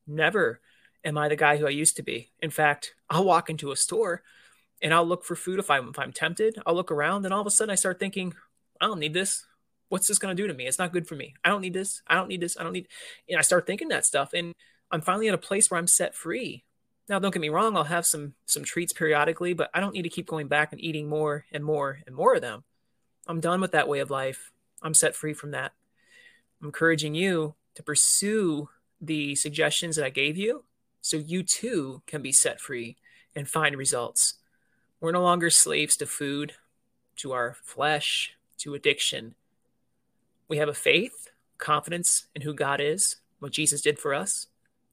Never 0.06 0.60
am 1.04 1.18
I 1.18 1.28
the 1.28 1.36
guy 1.36 1.56
who 1.56 1.66
I 1.66 1.70
used 1.70 1.96
to 1.96 2.02
be. 2.02 2.30
In 2.40 2.50
fact, 2.50 2.94
I'll 3.08 3.24
walk 3.24 3.50
into 3.50 3.70
a 3.70 3.76
store 3.76 4.22
and 4.82 4.92
I'll 4.92 5.06
look 5.06 5.24
for 5.24 5.36
food 5.36 5.58
if 5.58 5.70
I'm 5.70 5.88
if 5.88 5.98
I'm 5.98 6.12
tempted. 6.12 6.58
I'll 6.66 6.74
look 6.74 6.90
around 6.90 7.24
and 7.24 7.32
all 7.32 7.40
of 7.40 7.46
a 7.46 7.50
sudden 7.50 7.72
I 7.72 7.76
start 7.76 7.98
thinking, 7.98 8.34
I 8.80 8.86
don't 8.86 9.00
need 9.00 9.14
this 9.14 9.46
what's 9.88 10.08
this 10.08 10.18
going 10.18 10.36
to 10.36 10.42
do 10.42 10.46
to 10.46 10.54
me? 10.54 10.66
It's 10.66 10.78
not 10.78 10.92
good 10.92 11.06
for 11.06 11.14
me. 11.14 11.34
I 11.44 11.48
don't 11.48 11.60
need 11.60 11.74
this. 11.74 12.02
I 12.06 12.14
don't 12.14 12.28
need 12.28 12.40
this. 12.40 12.56
I 12.58 12.62
don't 12.62 12.72
need. 12.72 12.88
And 13.28 13.38
I 13.38 13.42
start 13.42 13.66
thinking 13.66 13.88
that 13.88 14.06
stuff, 14.06 14.32
and 14.32 14.52
I'm 14.90 15.00
finally 15.00 15.28
at 15.28 15.34
a 15.34 15.38
place 15.38 15.70
where 15.70 15.78
I'm 15.78 15.86
set 15.86 16.14
free. 16.14 16.64
Now, 17.08 17.18
don't 17.18 17.32
get 17.32 17.40
me 17.40 17.48
wrong. 17.50 17.76
I'll 17.76 17.84
have 17.84 18.06
some 18.06 18.34
some 18.46 18.64
treats 18.64 18.92
periodically, 18.92 19.54
but 19.54 19.70
I 19.72 19.80
don't 19.80 19.94
need 19.94 20.02
to 20.02 20.08
keep 20.08 20.26
going 20.26 20.48
back 20.48 20.72
and 20.72 20.80
eating 20.80 21.08
more 21.08 21.44
and 21.52 21.64
more 21.64 22.00
and 22.06 22.14
more 22.14 22.34
of 22.34 22.42
them. 22.42 22.64
I'm 23.26 23.40
done 23.40 23.60
with 23.60 23.72
that 23.72 23.88
way 23.88 24.00
of 24.00 24.10
life. 24.10 24.50
I'm 24.82 24.94
set 24.94 25.14
free 25.14 25.34
from 25.34 25.52
that. 25.52 25.72
I'm 26.60 26.68
encouraging 26.68 27.14
you 27.14 27.54
to 27.74 27.82
pursue 27.82 28.68
the 29.00 29.34
suggestions 29.34 29.96
that 29.96 30.04
I 30.04 30.10
gave 30.10 30.36
you 30.36 30.64
so 31.06 31.16
you 31.16 31.42
too 31.42 32.02
can 32.06 32.22
be 32.22 32.32
set 32.32 32.60
free 32.60 32.96
and 33.34 33.48
find 33.48 33.76
results. 33.76 34.34
We're 35.00 35.12
no 35.12 35.22
longer 35.22 35.50
slaves 35.50 35.96
to 35.96 36.06
food, 36.06 36.54
to 37.16 37.32
our 37.32 37.56
flesh, 37.62 38.32
to 38.58 38.74
addiction 38.74 39.34
we 40.48 40.58
have 40.58 40.68
a 40.68 40.74
faith, 40.74 41.30
confidence 41.58 42.26
in 42.34 42.42
who 42.42 42.54
God 42.54 42.80
is, 42.80 43.16
what 43.40 43.52
Jesus 43.52 43.80
did 43.80 43.98
for 43.98 44.14
us, 44.14 44.46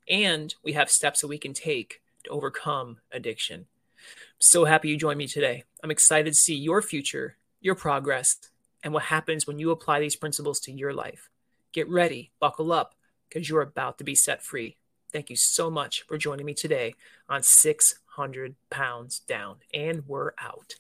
and 0.10 0.54
we 0.64 0.74
have 0.74 0.90
steps 0.90 1.22
that 1.22 1.28
we 1.28 1.38
can 1.38 1.54
take 1.54 2.02
to 2.24 2.32
overcome 2.32 2.98
addiction. 3.12 3.62
I'm 3.62 4.40
so 4.40 4.66
happy 4.66 4.90
you 4.90 4.98
joined 4.98 5.18
me 5.18 5.28
today. 5.28 5.64
I'm 5.84 5.92
excited 5.92 6.32
to 6.32 6.40
see 6.40 6.56
your 6.56 6.82
future, 6.82 7.38
your 7.62 7.76
progress, 7.76 8.38
and 8.84 8.94
what 8.94 9.04
happens 9.04 9.46
when 9.46 9.60
you 9.60 9.72
apply 9.72 10.00
these 10.00 10.16
principles 10.16 10.60
to 10.62 10.72
your 10.72 10.94
life. 10.94 11.30
Get 11.72 11.88
ready, 11.90 12.32
buckle 12.40 12.72
up, 12.72 12.96
because 13.30 13.48
you're 13.48 13.62
about 13.62 13.98
to 14.00 14.04
be 14.04 14.16
set 14.16 14.44
free. 14.44 14.78
Thank 15.14 15.30
you 15.30 15.36
so 15.36 15.70
much 15.70 16.02
for 16.08 16.18
joining 16.18 16.48
me 16.48 16.56
today 16.56 16.96
on 17.30 17.44
600 17.44 18.56
Pounds 18.72 19.20
Down, 19.20 19.58
and 19.72 20.08
we're 20.08 20.32
out. 20.42 20.74